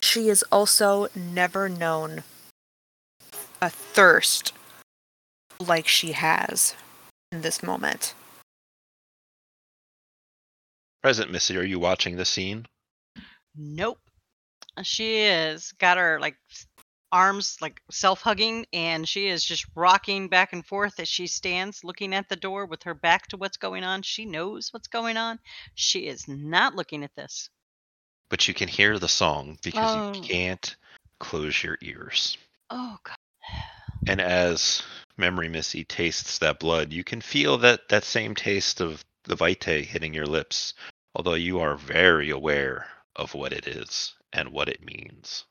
she 0.00 0.28
has 0.28 0.42
also 0.50 1.08
never 1.14 1.68
known 1.68 2.22
a 3.60 3.68
thirst 3.70 4.52
like 5.58 5.86
she 5.86 6.12
has 6.12 6.74
in 7.32 7.42
this 7.42 7.62
moment. 7.62 8.14
Present 11.02 11.30
Missy, 11.30 11.56
are 11.56 11.62
you 11.64 11.78
watching 11.78 12.16
the 12.16 12.24
scene? 12.24 12.66
Nope. 13.56 13.98
She 14.82 15.18
is 15.18 15.72
got 15.72 15.98
her 15.98 16.18
like 16.20 16.36
s- 16.50 16.66
arms 17.12 17.56
like 17.60 17.80
self 17.90 18.20
hugging 18.20 18.66
and 18.72 19.08
she 19.08 19.28
is 19.28 19.44
just 19.44 19.66
rocking 19.74 20.28
back 20.28 20.52
and 20.52 20.64
forth 20.64 21.00
as 21.00 21.08
she 21.08 21.26
stands 21.26 21.84
looking 21.84 22.14
at 22.14 22.28
the 22.28 22.36
door 22.36 22.66
with 22.66 22.82
her 22.84 22.94
back 22.94 23.26
to 23.28 23.36
what's 23.36 23.56
going 23.56 23.84
on. 23.84 24.02
She 24.02 24.24
knows 24.24 24.72
what's 24.72 24.88
going 24.88 25.16
on. 25.16 25.38
She 25.74 26.06
is 26.06 26.28
not 26.28 26.74
looking 26.74 27.02
at 27.04 27.14
this. 27.16 27.50
But 28.28 28.46
you 28.46 28.54
can 28.54 28.68
hear 28.68 28.98
the 28.98 29.08
song 29.08 29.58
because 29.62 29.96
Oh. 29.96 30.12
you 30.14 30.22
can't 30.22 30.76
close 31.18 31.62
your 31.62 31.78
ears. 31.82 32.38
Oh 32.70 32.96
god. 33.02 33.16
And 34.06 34.20
as 34.20 34.82
Memory 35.16 35.48
Missy 35.48 35.84
tastes 35.84 36.38
that 36.38 36.60
blood, 36.60 36.92
you 36.92 37.04
can 37.04 37.20
feel 37.20 37.58
that, 37.58 37.88
that 37.88 38.04
same 38.04 38.34
taste 38.34 38.80
of 38.80 39.04
the 39.24 39.36
Vitae 39.36 39.82
hitting 39.82 40.14
your 40.14 40.26
lips, 40.26 40.74
although 41.14 41.34
you 41.34 41.60
are 41.60 41.76
very 41.76 42.30
aware 42.30 42.86
of 43.16 43.34
what 43.34 43.52
it 43.52 43.66
is 43.66 44.14
and 44.32 44.50
what 44.50 44.68
it 44.68 44.84
means. 44.84 45.44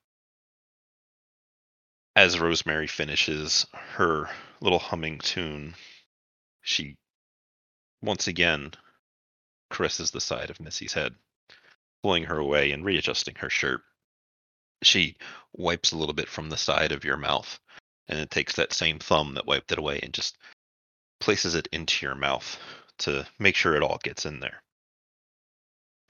As 2.20 2.38
Rosemary 2.38 2.88
finishes 2.88 3.66
her 3.72 4.30
little 4.60 4.78
humming 4.78 5.20
tune, 5.20 5.76
she 6.62 6.98
once 8.02 8.28
again 8.28 8.74
caresses 9.70 10.12
the 10.12 10.20
side 10.20 10.50
of 10.50 10.60
Missy's 10.60 10.92
head, 10.92 11.16
pulling 12.04 12.26
her 12.26 12.38
away 12.38 12.74
and 12.74 12.84
readjusting 12.84 13.36
her 13.36 13.50
shirt. 13.50 13.86
She 14.84 15.16
wipes 15.54 15.94
a 15.94 15.96
little 15.96 16.14
bit 16.14 16.28
from 16.28 16.50
the 16.50 16.58
side 16.58 16.92
of 16.92 17.06
your 17.06 17.16
mouth 17.16 17.58
and 18.10 18.20
it 18.20 18.30
takes 18.30 18.56
that 18.56 18.74
same 18.74 19.00
thumb 19.00 19.36
that 19.36 19.46
wiped 19.46 19.72
it 19.72 19.80
away 19.80 20.02
and 20.04 20.14
just 20.14 20.38
places 21.22 21.56
it 21.56 21.70
into 21.72 22.06
your 22.06 22.16
mouth 22.16 22.60
to 22.98 23.26
make 23.40 23.56
sure 23.56 23.78
it 23.78 23.84
all 23.84 23.98
gets 24.04 24.26
in 24.26 24.42
there. 24.42 24.62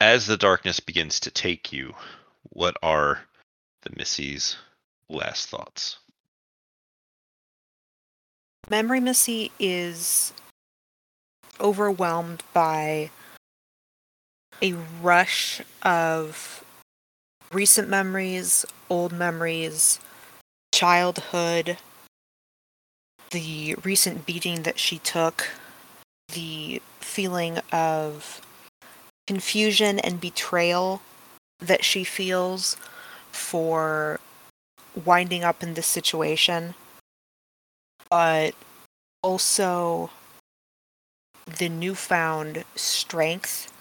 As 0.00 0.26
the 0.26 0.36
darkness 0.36 0.80
begins 0.80 1.20
to 1.20 1.30
take 1.30 1.72
you, 1.72 1.94
what 2.42 2.76
are 2.82 3.28
the 3.82 3.94
Missy's 3.94 4.56
last 5.10 5.48
thoughts? 5.48 5.98
Memory 8.68 9.00
Missy 9.00 9.50
is 9.58 10.32
overwhelmed 11.60 12.42
by 12.52 13.10
a 14.62 14.74
rush 15.02 15.60
of 15.82 16.64
recent 17.52 17.88
memories, 17.88 18.64
old 18.88 19.12
memories, 19.12 19.98
childhood, 20.72 21.78
the 23.30 23.74
recent 23.82 24.26
beating 24.26 24.62
that 24.62 24.78
she 24.78 24.98
took, 24.98 25.48
the 26.32 26.80
feeling 27.00 27.58
of 27.72 28.40
confusion 29.26 29.98
and 29.98 30.20
betrayal 30.20 31.02
that 31.58 31.84
she 31.84 32.04
feels 32.04 32.76
for 33.32 34.20
winding 35.04 35.44
up 35.44 35.62
in 35.62 35.74
this 35.74 35.86
situation 35.86 36.74
but 38.10 38.54
also 39.22 40.10
the 41.58 41.68
newfound 41.68 42.64
strength 42.74 43.72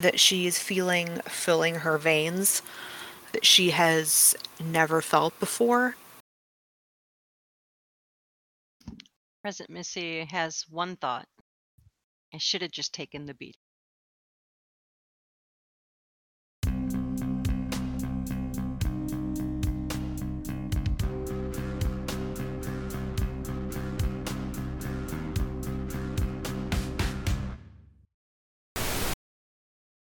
that 0.00 0.18
she 0.18 0.46
is 0.46 0.58
feeling 0.58 1.20
filling 1.26 1.76
her 1.76 1.98
veins 1.98 2.62
that 3.32 3.44
she 3.44 3.70
has 3.70 4.34
never 4.58 5.00
felt 5.00 5.38
before. 5.38 5.96
Present 9.42 9.70
Missy 9.70 10.24
has 10.24 10.64
one 10.68 10.96
thought. 10.96 11.26
I 12.34 12.38
should 12.38 12.62
have 12.62 12.70
just 12.70 12.92
taken 12.92 13.26
the 13.26 13.34
beat. 13.34 13.56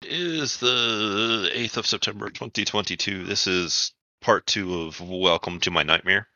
Is 0.05 0.59
the 0.59 1.51
8th 1.55 1.77
of 1.79 1.87
September 1.87 2.29
2022. 2.29 3.25
This 3.25 3.47
is 3.47 3.93
part 4.21 4.47
two 4.47 4.83
of 4.83 5.01
Welcome 5.01 5.61
to 5.61 5.71
My 5.71 5.83
Nightmare. 5.83 6.29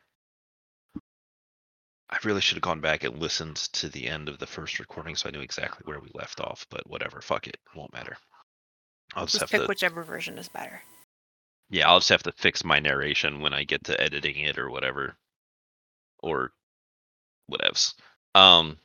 I 2.09 2.17
really 2.23 2.41
should 2.41 2.55
have 2.55 2.63
gone 2.63 2.81
back 2.81 3.03
and 3.03 3.19
listened 3.19 3.57
to 3.73 3.89
the 3.89 4.07
end 4.07 4.29
of 4.29 4.39
the 4.39 4.47
first 4.47 4.79
recording 4.79 5.15
so 5.15 5.29
I 5.29 5.31
knew 5.31 5.41
exactly 5.41 5.83
where 5.85 5.99
we 5.99 6.09
left 6.13 6.41
off, 6.41 6.65
but 6.71 6.89
whatever, 6.89 7.21
fuck 7.21 7.47
it, 7.47 7.55
it 7.55 7.77
won't 7.77 7.93
matter. 7.93 8.17
I'll 9.15 9.25
just, 9.25 9.39
Just 9.39 9.41
have 9.41 9.49
pick 9.51 9.61
to 9.61 9.67
whichever 9.67 10.03
version 10.03 10.37
is 10.37 10.49
better. 10.49 10.81
Yeah, 11.69 11.87
I'll 11.87 11.99
just 11.99 12.09
have 12.09 12.23
to 12.23 12.31
fix 12.31 12.63
my 12.63 12.79
narration 12.79 13.41
when 13.41 13.53
I 13.53 13.63
get 13.63 13.83
to 13.85 14.01
editing 14.01 14.39
it 14.39 14.57
or 14.57 14.71
whatever. 14.71 15.15
or 16.21 16.51
whatevs. 17.51 17.93
Um, 18.35 18.77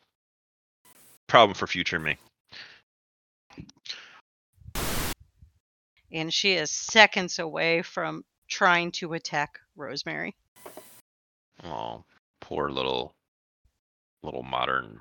problem 1.27 1.55
for 1.55 1.67
future 1.67 1.99
me. 1.99 2.17
And 6.15 6.33
she 6.33 6.53
is 6.53 6.71
seconds 6.71 7.41
away 7.41 7.83
from 7.83 8.25
trying 8.49 8.93
to 8.93 9.15
attack 9.15 9.59
Rosemary. 9.75 10.37
Oh, 11.65 12.05
poor 12.41 12.71
little, 12.71 13.13
little 14.23 14.45
modern. 14.45 15.01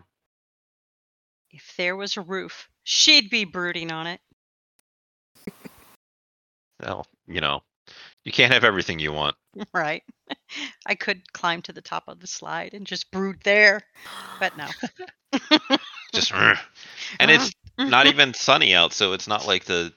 If 1.51 1.76
there 1.78 1.95
was 1.95 2.18
a 2.18 2.22
roof, 2.22 2.68
she'd 2.84 3.30
be 3.30 3.45
brooding 3.45 3.91
on 3.91 4.07
it. 4.07 4.22
Well, 6.82 7.05
you 7.28 7.41
know, 7.41 7.61
you 8.24 8.32
can't 8.32 8.51
have 8.51 8.64
everything 8.64 8.99
you 8.99 9.14
want. 9.14 9.36
Right. 9.72 10.01
I 10.88 10.95
could 10.95 11.32
climb 11.32 11.61
to 11.61 11.74
the 11.74 11.82
top 11.82 12.05
of 12.07 12.20
the 12.20 12.26
slide 12.26 12.74
and 12.74 12.88
just 12.88 13.11
brood 13.11 13.38
there, 13.43 13.82
but 14.39 14.57
no. 14.57 14.68
Just, 16.14 16.32
and 16.32 17.30
it's 17.30 17.51
not 17.78 18.07
even 18.07 18.34
sunny 18.34 18.74
out, 18.74 18.93
so 18.93 19.14
it's 19.14 19.28
not 19.28 19.45
like 19.47 19.66
the, 19.66 19.93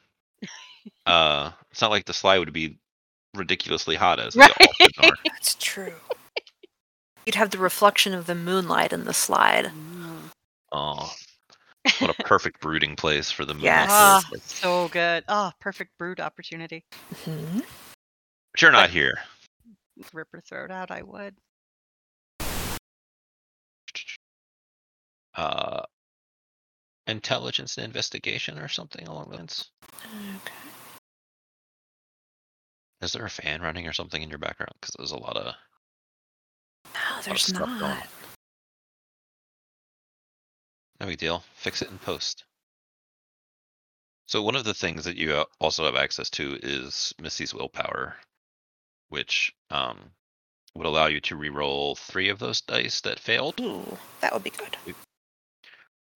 uh, 1.07 1.51
it's 1.71 1.81
not 1.81 1.91
like 1.91 2.05
the 2.05 2.13
slide 2.15 2.39
would 2.39 2.53
be 2.53 2.79
ridiculously 3.35 3.97
hot 3.97 4.19
as 4.21 4.35
they 4.35 4.41
Right. 4.41 4.53
often 4.61 4.93
are. 5.05 5.13
That's 5.25 5.55
true. 5.61 5.95
You'd 7.27 7.35
have 7.35 7.51
the 7.51 7.59
reflection 7.59 8.15
of 8.15 8.27
the 8.27 8.35
moonlight 8.35 8.93
in 8.93 9.05
the 9.05 9.13
slide. 9.15 9.67
Mm. 9.67 10.31
Oh, 10.73 11.13
what 11.99 12.11
a 12.11 12.15
perfect 12.25 12.61
brooding 12.61 12.95
place 12.97 13.31
for 13.31 13.45
the 13.45 13.55
moon. 13.55 13.65
Yes. 13.65 13.89
Ah, 13.91 14.21
so 14.45 14.89
good. 14.89 15.25
Oh, 15.29 15.51
perfect 15.61 15.97
brood 15.99 16.21
opportunity. 16.21 16.85
Mhm. 17.25 17.65
But 18.53 18.63
you're 18.63 18.71
not 18.73 18.91
here. 18.91 19.19
Rip 20.13 20.29
her 20.33 20.41
throat 20.41 20.71
out, 20.71 20.91
I 20.91 21.03
would. 21.03 21.35
Uh, 25.35 25.83
intelligence 27.07 27.77
and 27.77 27.85
investigation 27.85 28.59
or 28.59 28.69
something 28.69 29.07
along 29.07 29.31
those 29.31 29.39
lines. 29.39 29.71
Okay. 30.37 30.66
Is 33.01 33.13
there 33.13 33.25
a 33.25 33.31
fan 33.31 33.61
running 33.61 33.87
or 33.87 33.93
something 33.93 34.23
in 34.23 34.31
your 34.31 34.39
background? 34.39 34.73
Because 34.81 34.95
there's 34.97 35.13
a 35.13 35.19
lot 35.19 35.37
of 35.37 35.55
No, 36.95 37.23
there's 37.25 37.53
not. 37.53 38.09
no 41.01 41.07
big 41.07 41.19
deal. 41.19 41.45
Fix 41.55 41.83
it 41.83 41.91
in 41.91 41.99
post. 41.99 42.45
So 44.27 44.43
one 44.43 44.57
of 44.57 44.65
the 44.65 44.75
things 44.75 45.05
that 45.05 45.17
you 45.17 45.35
uh, 45.35 45.45
also 45.61 45.85
have 45.85 45.95
access 45.95 46.31
to 46.31 46.59
is 46.63 47.15
Missy's 47.21 47.55
willpower, 47.55 48.17
which 49.09 49.55
um, 49.71 50.11
would 50.75 50.87
allow 50.87 51.07
you 51.07 51.21
to 51.21 51.37
re-roll 51.37 51.95
three 51.95 52.29
of 52.29 52.39
those 52.39 52.61
dice 52.61 53.01
that 53.03 53.21
failed. 53.21 53.61
Ooh, 53.61 53.97
that 54.21 54.33
would 54.33 54.43
be 54.43 54.51
good. 54.51 54.77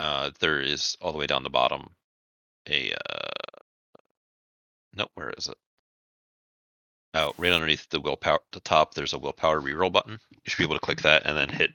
Uh, 0.01 0.31
there 0.41 0.61
is 0.61 0.97
all 1.01 1.13
the 1.13 1.19
way 1.19 1.27
down 1.27 1.43
the 1.43 1.51
bottom 1.51 1.91
a 2.69 2.93
uh, 2.93 3.61
no, 4.95 5.07
where 5.15 5.31
is 5.31 5.47
it? 5.47 5.57
Oh, 7.13 7.33
right 7.39 7.53
underneath 7.53 7.89
the 7.89 8.01
willpower, 8.01 8.39
the 8.53 8.61
top. 8.61 8.95
There's 8.95 9.15
a 9.15 9.19
willpower 9.19 9.61
reroll 9.61 9.93
button. 9.93 10.19
You 10.31 10.39
should 10.45 10.59
be 10.59 10.65
able 10.65 10.77
to 10.77 10.81
click 10.81 11.03
that 11.03 11.27
and 11.27 11.37
then 11.37 11.49
hit. 11.49 11.73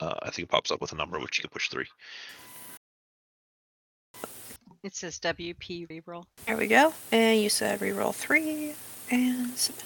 Uh, 0.00 0.14
I 0.22 0.30
think 0.30 0.48
it 0.48 0.50
pops 0.50 0.70
up 0.70 0.80
with 0.80 0.92
a 0.92 0.96
number 0.96 1.18
which 1.18 1.38
you 1.38 1.42
can 1.42 1.50
push 1.50 1.68
three. 1.68 1.86
It 4.82 4.96
says 4.96 5.18
WP 5.20 5.88
reroll. 5.88 6.24
There 6.46 6.56
we 6.56 6.68
go. 6.68 6.94
And 7.12 7.40
you 7.40 7.50
said 7.50 7.80
reroll 7.80 8.14
three 8.14 8.74
and 9.10 9.50
submit. 9.50 9.84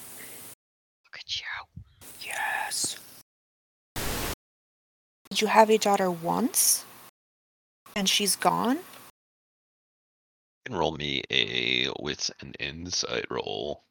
Look 1.04 1.18
at 1.18 1.40
you. 1.40 1.44
Yes. 2.20 2.96
Did 5.30 5.40
you 5.40 5.48
have 5.48 5.68
a 5.68 5.78
daughter 5.78 6.12
once? 6.12 6.84
And 7.96 8.08
she's 8.08 8.36
gone? 8.36 8.76
You 8.76 8.82
can 10.66 10.76
roll 10.76 10.92
me 10.92 11.24
a 11.28 11.88
wits 11.98 12.30
and 12.40 12.56
insight 12.60 13.26
roll. 13.30 13.82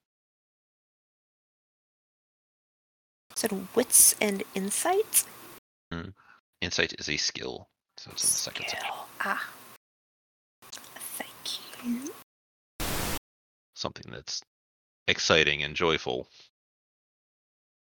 Said 3.35 3.67
wits 3.75 4.15
and 4.21 4.43
insight? 4.55 5.25
Insight 6.61 6.93
is 6.97 7.09
a 7.09 7.17
skill, 7.17 7.67
so 7.97 8.09
it's 8.11 8.23
in 8.23 8.27
the 8.27 8.33
second 8.33 8.65
section. 8.69 8.79
Skill. 8.79 9.07
Ah. 9.21 9.49
Thank 10.71 11.85
you. 11.85 12.13
Something 13.75 14.11
that's 14.11 14.41
exciting 15.07 15.63
and 15.63 15.75
joyful. 15.75 16.27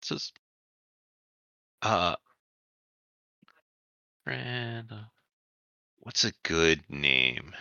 This 0.01 0.11
is 0.13 0.33
uh 1.83 2.17
Miranda. 4.27 5.11
What's 5.99 6.25
a 6.25 6.33
good 6.43 6.83
name 6.89 7.53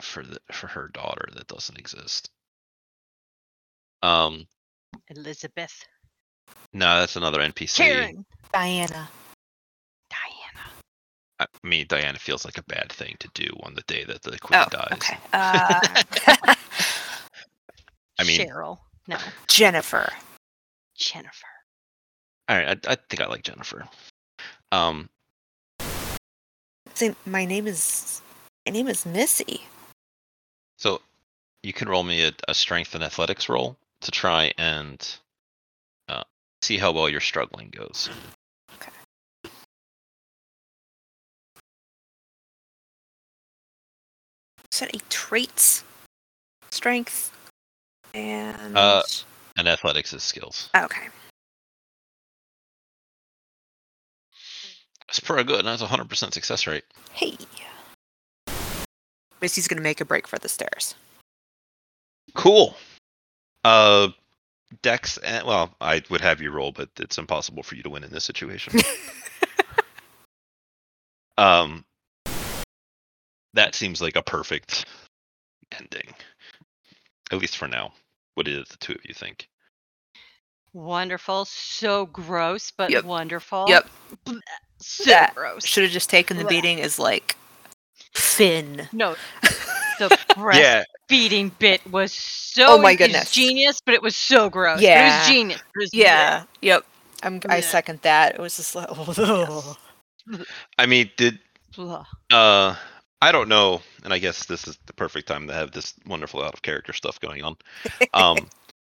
for 0.00 0.22
the 0.22 0.38
for 0.52 0.68
her 0.68 0.88
daughter 0.88 1.28
that 1.34 1.48
doesn't 1.48 1.78
exist? 1.78 2.30
Um 4.02 4.46
Elizabeth. 5.08 5.84
No, 6.72 7.00
that's 7.00 7.16
another 7.16 7.38
NPC. 7.40 7.76
Karen. 7.76 8.24
Diana. 8.52 9.08
Diana. 10.10 10.66
I 11.40 11.46
mean, 11.62 11.86
Diana 11.88 12.18
feels 12.18 12.44
like 12.44 12.58
a 12.58 12.62
bad 12.64 12.90
thing 12.92 13.16
to 13.20 13.28
do 13.34 13.46
on 13.62 13.74
the 13.74 13.82
day 13.82 14.04
that 14.04 14.22
the 14.22 14.38
queen 14.38 14.60
Oh, 14.60 14.66
dies. 14.70 14.88
okay. 14.92 15.18
Uh, 15.32 15.80
I 18.18 18.24
mean- 18.24 18.40
Cheryl. 18.40 18.78
No. 19.06 19.16
Jennifer. 19.46 20.08
Jennifer. 20.96 21.46
All 22.48 22.56
right, 22.56 22.78
I, 22.86 22.92
I 22.92 22.96
think 23.08 23.20
I 23.20 23.26
like 23.26 23.42
Jennifer. 23.42 23.86
Um, 24.72 25.08
Say, 26.94 27.14
my 27.26 27.44
name 27.44 27.66
is 27.66 28.20
my 28.66 28.72
name 28.72 28.88
is 28.88 29.06
Missy. 29.06 29.62
so 30.78 31.00
you 31.62 31.72
can 31.72 31.88
roll 31.88 32.02
me 32.02 32.24
a, 32.26 32.32
a 32.48 32.54
strength 32.54 32.94
and 32.94 33.04
athletics 33.04 33.48
roll 33.48 33.76
to 34.00 34.10
try 34.10 34.52
and 34.58 35.16
see 36.62 36.78
how 36.78 36.92
well 36.92 37.08
your 37.08 37.20
struggling 37.20 37.70
goes. 37.70 38.08
Set 44.70 44.94
a 44.94 44.98
traits, 45.08 45.82
strength, 46.70 47.32
and 48.14 48.76
Uh, 48.76 49.02
And 49.56 49.66
athletics 49.66 50.12
is 50.12 50.22
skills. 50.22 50.70
okay. 50.76 51.08
That's 55.08 55.20
pretty 55.20 55.44
good. 55.44 55.64
That's 55.64 55.82
a 55.82 55.86
hundred 55.86 56.08
percent 56.08 56.34
success 56.34 56.66
rate. 56.66 56.84
Hey. 57.12 57.36
Missy's 59.40 59.66
gonna 59.66 59.80
make 59.80 60.00
a 60.00 60.04
break 60.04 60.28
for 60.28 60.38
the 60.38 60.48
stairs. 60.48 60.94
Cool. 62.34 62.76
Uh, 63.64 64.08
Dex. 64.82 65.18
And, 65.18 65.46
well, 65.46 65.74
I 65.80 66.02
would 66.10 66.20
have 66.20 66.40
you 66.40 66.50
roll, 66.50 66.72
but 66.72 66.90
it's 66.98 67.18
impossible 67.18 67.62
for 67.62 67.74
you 67.74 67.82
to 67.82 67.90
win 67.90 68.04
in 68.04 68.10
this 68.10 68.24
situation. 68.24 68.74
um, 71.38 71.84
that 73.54 73.74
seems 73.74 74.00
like 74.00 74.16
a 74.16 74.22
perfect 74.22 74.86
ending, 75.78 76.14
at 77.30 77.38
least 77.38 77.56
for 77.56 77.68
now. 77.68 77.92
What 78.34 78.46
do 78.46 78.58
the 78.58 78.76
two 78.78 78.92
of 78.92 79.04
you 79.04 79.14
think? 79.14 79.48
Wonderful. 80.72 81.46
So 81.46 82.06
gross, 82.06 82.70
but 82.70 82.90
Yep. 82.90 83.04
wonderful. 83.04 83.66
Yep. 83.68 83.88
So 84.80 85.10
That 85.10 85.34
gross. 85.34 85.66
Should 85.66 85.84
have 85.84 85.92
just 85.92 86.10
taken 86.10 86.36
the 86.36 86.44
beating 86.44 86.80
as 86.80 86.98
like 86.98 87.36
Finn. 88.14 88.88
No. 88.92 89.16
The 89.98 90.08
breastfeeding 91.10 91.50
bit 91.58 91.86
was 91.90 92.12
so 92.12 92.66
Oh 92.68 92.78
my 92.78 92.94
goodness. 92.94 93.30
genius, 93.32 93.80
but 93.84 93.94
it 93.94 94.02
was 94.02 94.16
so 94.16 94.48
gross. 94.50 94.80
Yeah, 94.80 95.00
it 95.00 95.18
was 95.18 95.26
genius. 95.28 95.60
It 95.60 95.78
was 95.78 95.90
Yeah. 95.94 96.44
Yep. 96.62 96.84
I'm, 97.22 97.40
I 97.48 97.56
Yeah. 97.56 97.60
second 97.62 98.00
that. 98.02 98.34
It 98.34 98.40
was 98.40 98.56
just 98.56 98.74
like, 98.74 98.86
oh. 98.90 99.76
I 100.78 100.86
mean, 100.86 101.10
did 101.16 101.38
blech. 101.72 102.06
uh, 102.30 102.76
I 103.20 103.32
don't 103.32 103.48
know, 103.48 103.82
and 104.04 104.12
I 104.12 104.18
guess 104.18 104.44
this 104.46 104.68
is 104.68 104.78
the 104.86 104.92
perfect 104.92 105.26
time 105.26 105.48
to 105.48 105.52
have 105.54 105.72
this 105.72 105.94
wonderful 106.06 106.42
out 106.42 106.54
of 106.54 106.62
character 106.62 106.92
stuff 106.92 107.18
going 107.18 107.42
on. 107.42 107.56
Um, 108.14 108.46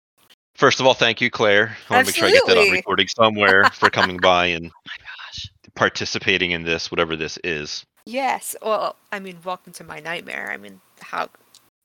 first 0.56 0.80
of 0.82 0.86
all, 0.88 0.94
thank 0.94 1.22
you, 1.22 1.30
Claire. 1.30 1.78
I 1.90 1.94
want 1.94 2.08
to 2.08 2.10
make 2.10 2.16
sure 2.16 2.28
I 2.28 2.32
get 2.32 2.46
that 2.48 2.58
on 2.58 2.70
recording 2.70 3.08
somewhere 3.08 3.66
for 3.72 3.90
coming 3.90 4.18
by 4.18 4.48
and 4.48 4.66
Oh 4.66 4.82
my 4.86 5.06
gosh. 5.06 5.50
participating 5.76 6.52
in 6.52 6.64
this, 6.64 6.92
whatever 6.92 7.16
this 7.16 7.38
is. 7.44 7.86
Yes. 8.06 8.56
Well, 8.62 8.96
I 9.12 9.20
mean, 9.20 9.38
welcome 9.46 9.72
to 9.74 9.84
my 9.84 10.00
nightmare. 10.00 10.50
I 10.52 10.58
mean, 10.58 10.82
how 11.02 11.30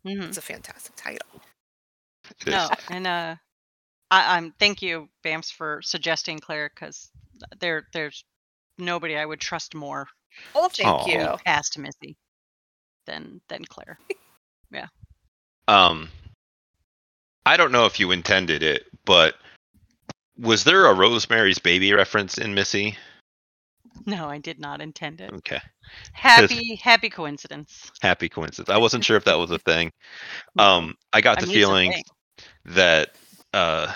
Mhm. 0.05 0.29
it's 0.29 0.39
a 0.39 0.43
fantastic 0.43 0.95
title. 0.97 1.41
No, 2.47 2.69
and 2.89 3.07
uh, 3.07 3.37
I, 4.11 4.37
I'm 4.37 4.53
thank 4.59 4.83
you, 4.83 5.09
Bams, 5.25 5.53
for 5.53 5.81
suggesting 5.83 6.39
Claire, 6.39 6.71
because 6.75 7.11
there 7.59 7.87
there's 7.93 8.25
nobody 8.79 9.17
I 9.17 9.25
would 9.27 9.41
trust 9.41 9.75
more 9.75 10.07
Oh, 10.55 10.69
thank 10.69 10.89
Aw. 10.89 11.07
you. 11.07 11.39
past 11.45 11.79
Missy 11.79 12.17
than 13.07 13.41
than 13.49 13.65
Claire. 13.65 13.99
Yeah. 14.71 14.89
Um, 15.69 16.11
I 17.47 17.57
don't 17.57 17.71
know 17.71 17.85
if 17.87 18.01
you 18.01 18.11
intended 18.11 18.63
it, 18.65 18.87
but 19.05 19.37
Was 20.37 20.65
there 20.65 20.87
a 20.87 20.95
Rosemary's 20.95 21.61
Baby 21.61 21.93
reference 21.93 22.39
in 22.39 22.55
Missy? 22.55 22.97
No, 24.07 24.29
I 24.29 24.39
did 24.39 24.59
not 24.59 24.81
intend 24.81 25.21
it. 25.21 25.33
Okay, 25.33 25.61
Happy, 26.13 26.77
happy 26.77 27.09
coincidence. 27.11 27.91
happy 28.01 28.29
coincidence. 28.29 28.69
I 28.69 28.79
wasn't 28.79 29.05
sure 29.05 29.17
if 29.17 29.25
that 29.25 29.39
was 29.39 29.51
a 29.51 29.59
thing. 29.59 29.93
Um, 30.59 30.95
I 31.13 31.21
got 31.21 31.39
I 31.39 31.41
the 31.41 31.47
mean, 31.47 31.57
it's 31.57 31.65
a 31.65 31.67
feeling 31.67 31.95
that 32.67 33.17
uh, 33.53 33.93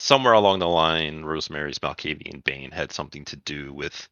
somewhere 0.00 0.32
along 0.32 0.58
the 0.60 0.68
line, 0.68 1.22
Rosemary's 1.24 1.78
Malkavian 1.78 2.42
Bane 2.44 2.70
had 2.70 2.92
something 2.92 3.24
to 3.26 3.36
do 3.36 3.72
with 3.72 4.08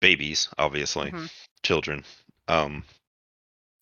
babies, 0.00 0.48
obviously, 0.58 1.10
Mhm. 1.10 1.30
children. 1.62 2.04
Um, 2.48 2.84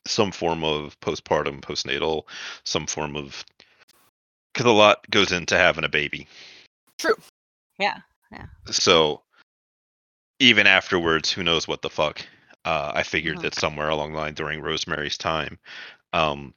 some 0.07 0.31
form 0.33 0.63
of 0.65 0.99
postpartum, 1.01 1.61
postnatal, 1.61 2.25
some 2.65 2.87
form 2.87 3.17
of 3.17 3.45
because 4.53 4.67
a 4.67 4.71
lot 4.73 5.09
goes 5.11 5.33
into 5.33 5.57
having 5.57 5.85
a 5.85 5.89
baby. 5.89 6.29
True. 6.99 7.17
Yeah. 7.79 7.99
Yeah. 8.31 8.47
So 8.71 9.24
even 10.39 10.67
afterwards, 10.67 11.31
who 11.31 11.43
knows 11.43 11.67
what 11.69 11.83
the 11.83 11.91
fuck? 11.91 12.21
Uh, 12.65 12.93
I 12.95 13.03
figured 13.03 13.39
Mhm. 13.39 13.43
that 13.43 13.55
somewhere 13.55 13.89
along 13.91 14.13
the 14.13 14.19
line 14.19 14.35
during 14.35 14.61
Rosemary's 14.61 15.19
time, 15.19 15.59
um, 16.13 16.55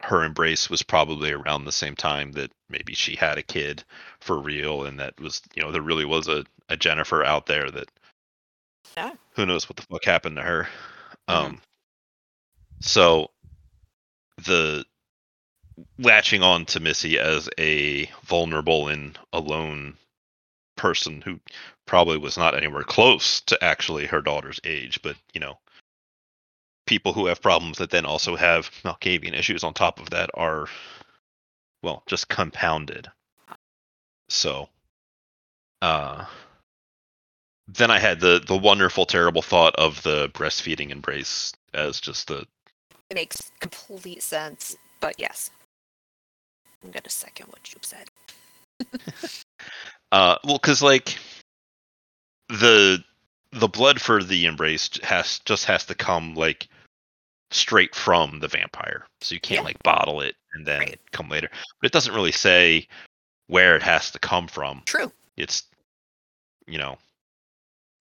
her 0.00 0.24
embrace 0.24 0.68
was 0.68 0.82
probably 0.82 1.30
around 1.32 1.64
the 1.64 1.72
same 1.72 1.94
time 1.96 2.32
that 2.32 2.52
maybe 2.68 2.94
she 2.94 3.14
had 3.16 3.38
a 3.38 3.42
kid 3.42 3.84
for 4.20 4.38
real, 4.38 4.84
and 4.84 4.98
that 5.00 5.18
was 5.20 5.40
you 5.54 5.62
know 5.62 5.70
there 5.72 5.82
really 5.82 6.04
was 6.04 6.28
a, 6.28 6.44
a 6.68 6.76
Jennifer 6.76 7.24
out 7.24 7.46
there 7.46 7.70
that 7.70 7.88
Yeah. 8.96 9.12
who 9.34 9.46
knows 9.46 9.68
what 9.68 9.76
the 9.76 9.82
fuck 9.82 10.04
happened 10.04 10.36
to 10.36 10.42
her. 10.42 10.68
Mhm. 11.28 11.34
Um, 11.34 11.62
so 12.80 13.30
the 14.44 14.84
latching 15.98 16.42
on 16.42 16.66
to 16.66 16.80
Missy 16.80 17.18
as 17.18 17.48
a 17.58 18.06
vulnerable 18.24 18.88
and 18.88 19.18
alone 19.32 19.96
person 20.82 21.22
who 21.22 21.38
probably 21.86 22.18
was 22.18 22.36
not 22.36 22.56
anywhere 22.56 22.82
close 22.82 23.40
to 23.42 23.56
actually 23.62 24.04
her 24.04 24.20
daughter's 24.20 24.58
age, 24.64 25.00
but 25.00 25.16
you 25.32 25.40
know, 25.40 25.56
people 26.86 27.12
who 27.12 27.26
have 27.26 27.40
problems 27.40 27.78
that 27.78 27.90
then 27.90 28.04
also 28.04 28.34
have 28.34 28.68
Malkavian 28.84 29.32
issues 29.32 29.62
on 29.62 29.74
top 29.74 30.00
of 30.00 30.10
that 30.10 30.28
are, 30.34 30.66
well, 31.84 32.02
just 32.06 32.28
compounded. 32.28 33.08
So, 34.28 34.68
uh, 35.82 36.24
then 37.68 37.92
I 37.92 38.00
had 38.00 38.18
the 38.18 38.42
the 38.44 38.56
wonderful, 38.58 39.06
terrible 39.06 39.42
thought 39.42 39.76
of 39.76 40.02
the 40.02 40.30
breastfeeding 40.30 40.90
embrace 40.90 41.52
as 41.72 42.00
just 42.00 42.26
the 42.26 42.44
It 43.08 43.14
makes 43.14 43.52
complete 43.60 44.22
sense. 44.22 44.76
But 44.98 45.14
yes. 45.16 45.52
I'm 46.82 46.90
gonna 46.90 47.08
second 47.08 47.46
what 47.46 47.72
you 47.72 47.78
said. 47.82 48.10
Uh, 50.12 50.36
well, 50.44 50.58
because 50.58 50.82
like 50.82 51.18
the 52.48 53.02
the 53.52 53.68
blood 53.68 54.00
for 54.00 54.22
the 54.22 54.44
embrace 54.46 54.90
has 55.02 55.40
just 55.40 55.64
has 55.64 55.86
to 55.86 55.94
come 55.94 56.34
like 56.34 56.68
straight 57.50 57.94
from 57.94 58.38
the 58.40 58.48
vampire, 58.48 59.06
so 59.22 59.34
you 59.34 59.40
can't 59.40 59.60
Yeah. 59.60 59.64
like 59.64 59.82
bottle 59.82 60.20
it 60.20 60.36
and 60.54 60.66
then 60.66 60.80
Right. 60.80 61.00
come 61.12 61.28
later. 61.28 61.48
But 61.80 61.86
it 61.86 61.92
doesn't 61.92 62.14
really 62.14 62.32
say 62.32 62.86
where 63.46 63.74
it 63.76 63.82
has 63.82 64.10
to 64.12 64.18
come 64.18 64.48
from. 64.48 64.82
True. 64.84 65.10
It's 65.36 65.64
you 66.66 66.78
know, 66.78 66.98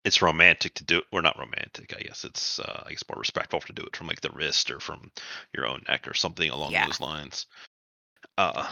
it's 0.04 0.22
romantic 0.22 0.74
to 0.76 0.84
do 0.84 1.00
it. 1.00 1.06
Or 1.12 1.22
not 1.22 1.40
romantic, 1.40 1.96
I 1.98 2.02
guess. 2.02 2.26
It's 2.26 2.60
uh, 2.60 2.84
I 2.86 2.90
guess 2.90 3.04
more 3.10 3.20
respectful 3.20 3.62
to 3.62 3.74
do 3.74 3.84
it 3.84 3.96
from 3.96 4.08
like 4.08 4.22
the 4.22 4.32
wrist 4.32 4.70
or 4.70 4.82
from 4.82 5.12
your 5.54 5.66
own 5.66 5.84
neck 5.88 6.08
or 6.10 6.14
something 6.14 6.50
along 6.50 6.72
Yeah. 6.72 6.86
those 6.88 7.00
lines. 7.00 7.48
Uh, 8.38 8.70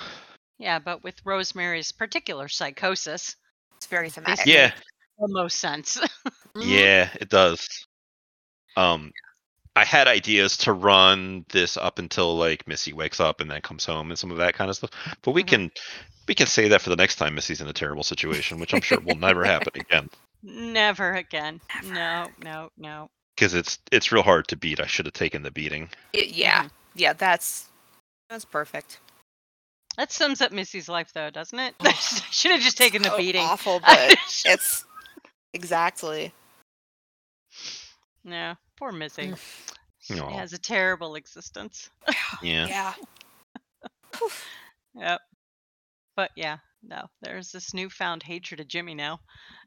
Yeah, 0.60 0.78
but 0.80 1.04
with 1.04 1.16
Rosemary's 1.26 1.92
particular 1.92 2.48
psychosis, 2.48 3.36
It's 3.78 3.88
very 3.88 4.10
thematic. 4.10 4.46
yeah. 4.46 4.72
the 5.18 5.28
most 5.30 5.60
sense. 5.60 6.00
Mhm. 6.56 6.66
Yeah, 6.66 7.10
it 7.22 7.30
does. 7.30 7.86
Um, 8.76 9.12
I 9.76 9.86
had 9.86 10.08
ideas 10.08 10.58
to 10.58 10.74
run 10.74 11.46
this 11.50 11.78
up 11.78 12.00
until 12.00 12.36
like 12.38 12.68
Missy 12.68 12.92
wakes 12.92 13.20
up 13.20 13.40
and 13.40 13.50
then 13.52 13.62
comes 13.62 13.86
home 13.86 14.10
and 14.10 14.18
some 14.18 14.32
of 14.32 14.38
that 14.38 14.56
kind 14.56 14.70
of 14.70 14.76
stuff. 14.76 14.90
But 15.22 15.32
we 15.32 15.44
Mhm. 15.44 15.48
can 15.48 15.72
we 16.28 16.34
can 16.36 16.48
say 16.48 16.68
that 16.70 16.82
for 16.82 16.90
the 16.90 16.96
next 16.96 17.16
time 17.18 17.36
Missy's 17.36 17.62
in 17.62 17.68
a 17.68 17.74
terrible 17.74 18.04
situation, 18.04 18.60
which 18.60 18.74
I'm 18.74 18.82
sure 18.82 19.00
will 19.00 19.16
never 19.16 19.44
happen 19.46 19.72
again 19.76 20.10
Never 20.44 21.14
again. 21.14 21.62
Never. 21.84 21.94
No, 21.94 22.28
no, 22.44 22.72
no. 22.78 23.10
because 23.36 23.54
it's 23.54 23.78
it's 23.92 24.12
real 24.12 24.24
hard 24.24 24.48
to 24.50 24.56
beat. 24.58 24.80
I 24.80 24.88
should 24.88 25.06
have 25.06 25.14
taken 25.14 25.44
the 25.44 25.52
beating. 25.52 25.90
Y- 26.16 26.28
yeah. 26.30 26.64
Mhm. 26.64 26.72
Yeah, 26.96 27.14
that's 27.14 27.70
that's 28.30 28.46
perfect. 28.46 29.00
That 29.98 30.12
sums 30.12 30.42
up 30.42 30.52
Missy's 30.52 30.88
life, 30.88 31.12
though, 31.14 31.30
doesn't 31.30 31.60
it? 31.60 31.76
Oh, 31.82 31.88
I 31.90 31.92
should 32.32 32.52
have 32.52 32.62
just 32.62 32.78
taken 32.78 33.02
the 33.02 33.10
So 33.10 33.18
beating. 33.18 33.42
Awful, 33.46 33.80
but 33.86 34.16
it's 34.46 34.86
exactly. 35.54 36.34
no, 38.24 38.56
poor 38.78 38.92
Missy. 38.92 39.34
She 40.00 40.20
Aw. 40.20 40.30
has 40.38 40.54
a 40.54 40.58
terrible 40.58 41.16
existence. 41.16 41.90
Yeah. 42.42 42.68
Yeah. 42.68 42.94
Yep. 44.96 45.20
But 46.16 46.32
yeah, 46.36 46.58
no, 46.84 47.06
there's 47.22 47.52
this 47.52 47.74
newfound 47.74 48.24
hatred 48.24 48.60
of 48.60 48.68
Jimmy 48.68 48.94
now. 48.96 49.20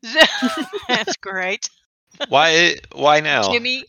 That's 0.88 1.16
great. 1.16 1.68
Why 2.28 2.76
why 2.94 3.20
now? 3.20 3.50
Jimmy, 3.52 3.84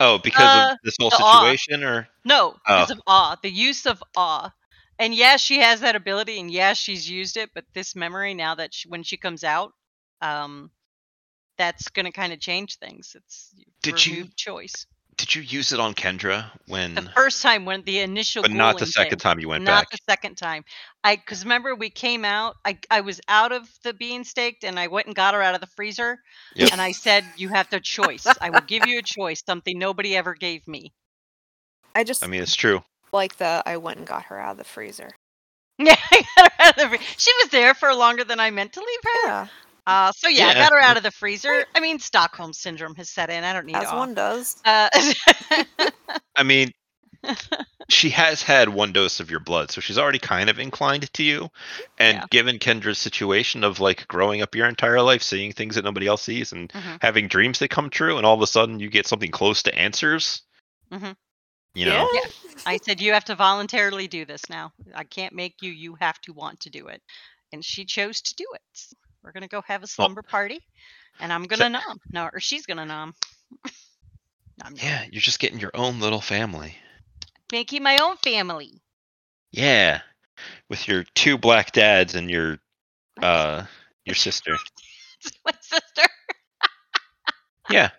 Oh, 0.00 0.18
because 0.18 0.42
Uh, 0.44 0.72
of 0.72 0.78
this 0.84 0.96
whole 1.00 1.10
the 1.10 1.16
awe. 1.20 1.40
situation, 1.42 1.84
or 1.84 2.08
no, 2.24 2.52
because 2.66 2.90
Oh. 2.90 2.94
of 2.94 3.00
awe, 3.06 3.36
the 3.42 3.50
use 3.50 3.86
of 3.86 4.02
awe. 4.16 4.50
And 4.98 5.14
yes, 5.14 5.40
she 5.40 5.58
has 5.60 5.80
that 5.80 5.96
ability, 5.96 6.38
and 6.38 6.50
yes, 6.50 6.76
she's 6.78 7.08
used 7.10 7.36
it. 7.36 7.50
But 7.54 7.64
this 7.74 7.96
memory, 7.96 8.34
now 8.34 8.54
that 8.54 8.72
she, 8.74 8.88
when 8.88 9.02
she 9.02 9.16
comes 9.16 9.42
out, 9.44 9.72
um, 10.20 10.70
that's 11.58 11.88
gonna 11.88 12.12
kind 12.12 12.32
of 12.32 12.40
change 12.40 12.78
things. 12.78 13.14
It's 13.16 13.54
Did 13.82 14.04
you- 14.06 14.28
choice. 14.36 14.86
did 15.16 15.32
you 15.34 15.42
use 15.42 15.72
it 15.72 15.78
on 15.78 15.94
Kendra 15.94 16.50
when? 16.66 16.94
The 16.96 17.02
first 17.14 17.40
time 17.42 17.64
when 17.64 17.82
the 17.84 18.00
initial, 18.00 18.42
but 18.42 18.50
not 18.50 18.78
the 18.78 18.86
second 18.86 19.10
thing. 19.10 19.18
time 19.18 19.38
you 19.38 19.48
went 19.48 19.62
not 19.62 19.70
back. 19.70 19.76
Not 19.84 19.90
the 19.92 19.98
second 20.12 20.34
time 20.36 20.64
i 21.04 21.14
because 21.14 21.44
remember 21.44 21.74
we 21.76 21.88
came 21.90 22.24
out 22.24 22.56
I, 22.64 22.78
I 22.90 23.02
was 23.02 23.20
out 23.28 23.52
of 23.52 23.68
the 23.84 23.92
being 23.94 24.24
staked 24.24 24.64
and 24.64 24.76
i 24.76 24.88
went 24.88 25.06
and 25.06 25.14
got 25.14 25.34
her 25.34 25.40
out 25.42 25.54
of 25.54 25.60
the 25.60 25.68
freezer 25.68 26.18
Yep. 26.56 26.72
and 26.72 26.80
i 26.80 26.90
said 26.90 27.24
you 27.36 27.48
have 27.50 27.70
the 27.70 27.78
choice 27.78 28.26
i 28.40 28.50
will 28.50 28.62
give 28.62 28.86
you 28.86 28.98
a 28.98 29.02
choice 29.02 29.42
something 29.46 29.78
nobody 29.78 30.16
ever 30.16 30.34
gave 30.34 30.66
me 30.66 30.92
I 31.94 32.02
just 32.02 32.24
I 32.24 32.26
mean, 32.26 32.42
it's 32.42 32.56
true. 32.56 32.82
Like 33.14 33.36
the 33.36 33.62
I 33.64 33.78
went 33.78 33.98
and 33.98 34.06
got 34.06 34.24
her 34.24 34.38
out 34.38 34.52
of 34.52 34.58
the 34.58 34.64
freezer. 34.64 35.10
yeah 35.78 35.96
I 36.12 36.22
got 36.36 36.52
her 36.52 36.64
out 36.66 36.70
of 36.70 36.90
the 36.90 36.98
free- 36.98 37.06
she 37.16 37.32
was 37.42 37.48
there 37.50 37.74
for 37.74 37.92
longer 37.94 38.22
than 38.24 38.38
i 38.38 38.50
meant 38.50 38.74
to 38.74 38.80
leave 38.80 39.00
her 39.02 39.28
Yeah, 39.28 39.46
uh, 39.88 40.12
so 40.12 40.28
yeah, 40.28 40.46
i 40.46 40.52
Yeah. 40.52 40.62
got 40.64 40.72
her 40.72 40.80
out 40.80 40.96
of 40.96 41.02
the 41.02 41.10
freezer 41.20 41.64
i 41.74 41.80
mean 41.80 41.98
stockholm 41.98 42.52
syndrome 42.52 42.94
has 42.94 43.10
set 43.10 43.28
in 43.30 43.42
i 43.42 43.52
don't 43.52 43.66
need 43.66 43.74
as 43.74 43.88
awe. 43.90 43.98
one 43.98 44.14
does. 44.14 44.56
uh, 44.64 44.88
I 46.36 46.42
mean, 46.44 46.70
she 47.90 48.10
has 48.10 48.42
had 48.42 48.68
one 48.68 48.92
dose 48.92 49.20
of 49.20 49.30
your 49.30 49.40
blood, 49.40 49.70
so 49.70 49.80
she's 49.80 49.98
already 49.98 50.18
kind 50.18 50.48
of 50.50 50.58
inclined 50.58 51.12
to 51.14 51.22
you. 51.22 51.48
And 51.98 52.18
Yeah. 52.18 52.24
given 52.30 52.58
Kendra's 52.58 52.98
situation 52.98 53.62
of 53.64 53.78
like 53.80 54.06
growing 54.08 54.42
up 54.42 54.54
your 54.54 54.68
entire 54.68 55.00
life, 55.02 55.22
seeing 55.22 55.52
things 55.52 55.74
that 55.74 55.84
nobody 55.84 56.06
else 56.06 56.22
sees, 56.22 56.52
and 56.52 56.72
Mhm. 56.72 56.98
having 57.02 57.28
dreams 57.28 57.58
that 57.58 57.68
come 57.68 57.90
true, 57.90 58.16
and 58.16 58.24
all 58.26 58.34
of 58.34 58.42
a 58.42 58.46
sudden 58.46 58.80
you 58.80 58.88
get 58.88 59.06
something 59.06 59.30
close 59.30 59.62
to 59.64 59.74
answers, 59.78 60.42
Mhm. 60.92 61.14
You 61.74 61.86
know, 61.86 62.08
Yeah. 62.12 62.20
I 62.66 62.78
said, 62.78 63.00
You 63.00 63.12
have 63.12 63.24
to 63.26 63.34
voluntarily 63.34 64.08
do 64.08 64.24
this 64.24 64.48
now. 64.48 64.72
I 64.94 65.04
can't 65.04 65.34
make 65.34 65.56
you. 65.60 65.70
You 65.70 65.96
have 66.00 66.20
to 66.22 66.32
want 66.32 66.60
to 66.60 66.70
do 66.70 66.86
it. 66.88 67.02
And 67.52 67.64
she 67.64 67.84
chose 67.84 68.20
to 68.22 68.34
do 68.34 68.46
it. 68.54 68.96
We're 69.22 69.32
going 69.32 69.42
to 69.42 69.48
go 69.48 69.62
have 69.66 69.82
a 69.82 69.86
slumber 69.86 70.22
party. 70.22 70.60
And 71.20 71.32
I'm 71.32 71.44
going 71.44 71.60
to 71.60 71.68
nom. 71.68 71.98
No, 72.12 72.28
or 72.32 72.40
she's 72.40 72.66
going 72.66 72.78
to 72.78 72.84
nom. 72.86 73.14
nom, 73.64 74.72
nom. 74.72 74.74
yeah, 74.76 75.04
you're 75.10 75.20
just 75.20 75.38
getting 75.38 75.60
your 75.60 75.70
own 75.74 76.00
little 76.00 76.20
family. 76.20 76.76
Making 77.52 77.82
my 77.82 77.98
own 77.98 78.16
family. 78.16 78.80
Yeah, 79.52 80.00
with 80.68 80.88
your 80.88 81.04
two 81.14 81.38
black 81.38 81.72
dads 81.72 82.14
and 82.14 82.28
your 82.28 82.58
uh 83.22 83.64
your 84.04 84.16
sister. 84.16 84.56
my 85.46 85.52
sister. 85.60 86.02
Yeah, 87.70 87.90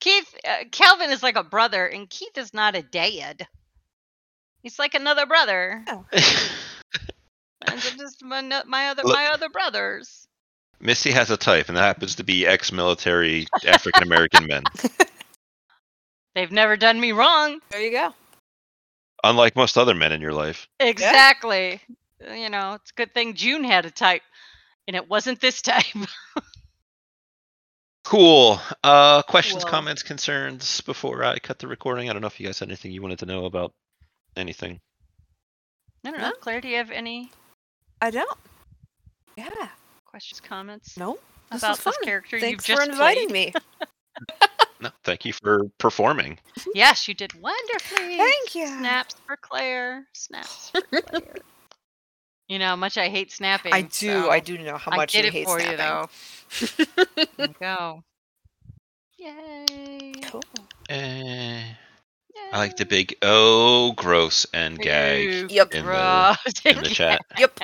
Keith, 0.00 0.34
uh, 0.46 0.64
Calvin 0.70 1.10
is 1.10 1.22
like 1.22 1.36
a 1.36 1.44
brother, 1.44 1.86
and 1.86 2.08
Keith 2.08 2.36
is 2.36 2.54
not 2.54 2.76
a 2.76 2.82
dad. 2.82 3.46
He's 4.62 4.78
like 4.78 4.94
another 4.94 5.26
brother. 5.26 5.84
And 7.66 7.80
just 7.80 8.22
my, 8.22 8.42
my 8.66 8.88
other 8.88 9.02
Look- 9.02 9.16
my 9.16 9.26
other 9.26 9.48
brothers. 9.48 10.28
Missy 10.80 11.12
has 11.12 11.30
a 11.30 11.36
type, 11.36 11.68
and 11.68 11.76
that 11.76 11.82
happens 11.82 12.16
to 12.16 12.24
be 12.24 12.46
ex-military 12.46 13.46
African 13.66 14.02
American 14.02 14.46
men. 14.46 14.64
They've 16.34 16.50
never 16.50 16.76
done 16.76 17.00
me 17.00 17.12
wrong. 17.12 17.60
There 17.70 17.80
you 17.80 17.92
go. 17.92 18.12
Unlike 19.22 19.56
most 19.56 19.78
other 19.78 19.94
men 19.94 20.12
in 20.12 20.20
your 20.20 20.32
life. 20.32 20.68
Exactly. 20.80 21.80
You 22.20 22.50
know, 22.50 22.74
it's 22.74 22.90
a 22.90 22.94
good 22.94 23.14
thing 23.14 23.34
June 23.34 23.64
had 23.64 23.86
a 23.86 23.90
type, 23.90 24.22
and 24.86 24.96
it 24.96 25.08
wasn't 25.08 25.40
this 25.40 25.62
time. 25.62 26.06
Cool. 28.04 28.60
Uh, 28.82 29.22
questions, 29.22 29.64
Cool. 29.64 29.70
comments, 29.70 30.02
concerns 30.02 30.80
before 30.82 31.24
I 31.24 31.38
cut 31.38 31.58
the 31.58 31.66
recording. 31.66 32.10
I 32.10 32.12
don't 32.12 32.20
know 32.22 32.28
if 32.28 32.38
you 32.38 32.46
guys 32.46 32.58
had 32.58 32.68
anything 32.68 32.92
you 32.92 33.02
wanted 33.02 33.18
to 33.20 33.26
know 33.26 33.46
about 33.46 33.72
anything. 34.36 34.80
I 36.04 36.10
don't 36.10 36.20
No. 36.20 36.28
know. 36.28 36.34
Claire, 36.40 36.60
do 36.60 36.68
you 36.68 36.76
have 36.76 36.90
any? 36.90 37.30
I 38.02 38.10
don't. 38.10 38.38
Yeah. 39.36 39.48
Questions, 40.04 40.40
comments 40.40 40.96
No. 40.98 41.18
This 41.50 41.62
about 41.62 41.78
fun. 41.78 41.92
this 41.98 42.04
character 42.06 42.38
Thanks 42.40 42.68
you've 42.68 42.78
for 42.78 42.84
inviting 42.84 43.28
played? 43.28 43.54
me. 43.54 43.60
No, 44.80 44.90
thank 45.02 45.24
you 45.24 45.32
for 45.32 45.64
performing. 45.78 46.38
Yes, 46.74 47.08
you 47.08 47.14
did 47.14 47.32
wonderfully. 47.40 48.18
Thank 48.18 48.54
you. 48.54 48.66
Snaps 48.66 49.14
for 49.26 49.36
Claire. 49.36 50.06
Snaps 50.12 50.70
for 50.70 50.82
Claire. 50.82 51.34
you 52.48 52.58
know 52.58 52.66
how 52.68 52.76
much 52.76 52.96
I 52.98 53.08
hate 53.08 53.32
snapping. 53.32 53.72
I 53.72 53.82
do. 53.82 53.88
so 53.90 54.30
I 54.30 54.40
do 54.40 54.58
know 54.58 54.76
how 54.76 54.92
I 54.92 54.96
much 54.96 55.12
did 55.12 55.24
you 55.24 55.28
it 55.28 55.32
hate 55.32 55.46
for 55.46 55.60
snapping. 55.60 55.72
you 55.72 55.76
though. 55.76 56.08
There 57.36 57.48
you 57.48 57.54
go. 57.60 58.02
Yay. 59.18 60.12
Cool. 60.24 60.42
Eh, 60.88 61.62
I 62.52 62.58
like 62.58 62.76
the 62.76 62.84
big 62.84 63.16
oh 63.22 63.92
gross 63.92 64.46
and 64.52 64.78
gag 64.78 65.50
Yep. 65.50 65.74
in 65.74 65.84
the 65.86 66.38
in 66.66 66.82
the 66.82 66.88
chat. 66.90 67.20
Yep. 67.38 67.58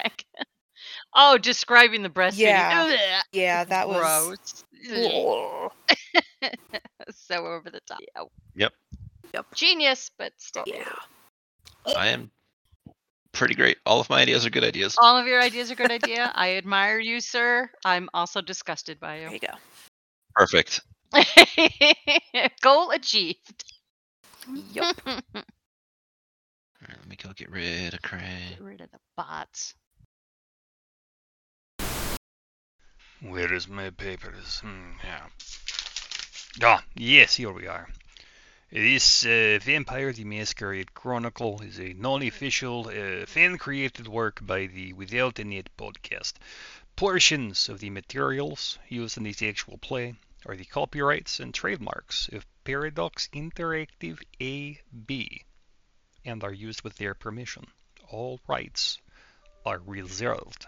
oh, 1.15 1.39
describing 1.39 2.03
the 2.03 2.09
breastfeeding. 2.11 2.39
Yeah. 2.39 3.21
Yeah, 3.33 3.65
that 3.65 3.89
was. 3.89 3.99
gross. 3.99 4.65
Ugh. 4.91 5.71
Ugh. 6.43 6.53
so 7.15 7.47
over 7.47 7.71
the 7.71 7.81
top. 7.87 7.99
Yeah. 8.01 8.23
Yep. 8.55 8.73
Yep. 9.35 9.47
Genius, 9.55 10.11
but 10.19 10.33
still. 10.39 10.65
Yeah. 10.67 10.93
I 11.97 12.09
am 12.09 12.31
pretty 13.33 13.55
great. 13.55 13.79
All 13.87 14.01
of 14.01 14.11
my 14.11 14.21
ideas 14.21 14.47
are 14.47 14.51
good 14.51 14.65
ideas. 14.65 14.97
All 14.99 15.17
of 15.17 15.27
your 15.27 15.41
ideas 15.41 15.71
are 15.71 15.75
good 15.75 15.91
idea. 15.91 16.31
I 16.35 16.57
admire 16.57 16.99
you, 16.99 17.21
sir. 17.21 17.71
I'm 17.85 18.09
also 18.15 18.41
disgusted 18.41 19.01
by 19.01 19.17
you. 19.17 19.21
There 19.23 19.31
you. 19.31 19.41
you 19.43 19.49
go. 19.49 19.55
Perfect. 20.35 20.81
Goal 22.63 22.91
achieved. 22.91 23.65
Yup. 24.73 24.97
All 25.07 26.89
right, 26.89 26.99
let 26.99 27.09
me 27.09 27.17
go 27.17 27.31
get 27.35 27.51
rid 27.51 27.95
of 27.95 28.03
Cray. 28.03 28.51
Get 28.51 28.61
rid 28.63 28.81
of 28.81 28.91
the 28.91 28.99
bots. 29.17 29.75
Where 33.23 33.53
is 33.53 33.69
my 33.69 33.91
papers? 33.91 34.61
Hmm, 34.61 34.93
yeah. 35.05 35.27
Ah, 36.63 36.83
yes, 36.97 37.35
here 37.35 37.53
we 37.53 37.67
are. 37.67 37.89
This 38.73 39.27
uh, 39.27 39.59
Vampire 39.61 40.13
the 40.13 40.23
Masquerade 40.23 40.95
Chronicle 40.95 41.61
is 41.61 41.81
a 41.81 41.93
non-official, 41.95 42.87
uh, 42.87 43.27
fan-created 43.27 44.07
work 44.07 44.39
by 44.47 44.67
the 44.67 44.93
Without 44.93 45.41
a 45.41 45.45
Net 45.45 45.69
podcast. 45.77 46.35
Portions 46.95 47.69
of 47.69 47.81
the 47.81 47.91
materials 47.91 48.79
used 48.89 49.17
in 49.17 49.25
this 49.25 49.43
actual 49.43 49.77
play 49.77 50.15
are 50.47 50.55
the 50.55 50.65
copyrights 50.65 51.41
and 51.41 51.53
trademarks 51.53 52.29
of 52.29 52.47
Paradox 52.63 53.29
Interactive 53.33 54.23
AB 54.39 55.45
and 56.25 56.45
are 56.45 56.53
used 56.53 56.83
with 56.83 56.95
their 56.95 57.15
permission. 57.15 57.67
All 58.09 58.39
rights 58.47 58.99
are 59.67 59.81
reserved. 59.81 60.65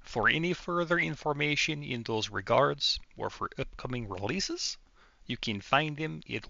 For 0.00 0.28
any 0.28 0.52
further 0.52 1.00
information 1.00 1.82
in 1.82 2.04
those 2.04 2.30
regards 2.30 3.00
or 3.16 3.30
for 3.30 3.50
upcoming 3.58 4.08
releases, 4.08 4.78
you 5.26 5.36
can 5.36 5.60
find 5.60 5.96
them 5.96 6.22
at 6.32 6.46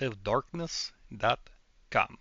worldofdarkness.com. 0.00 2.16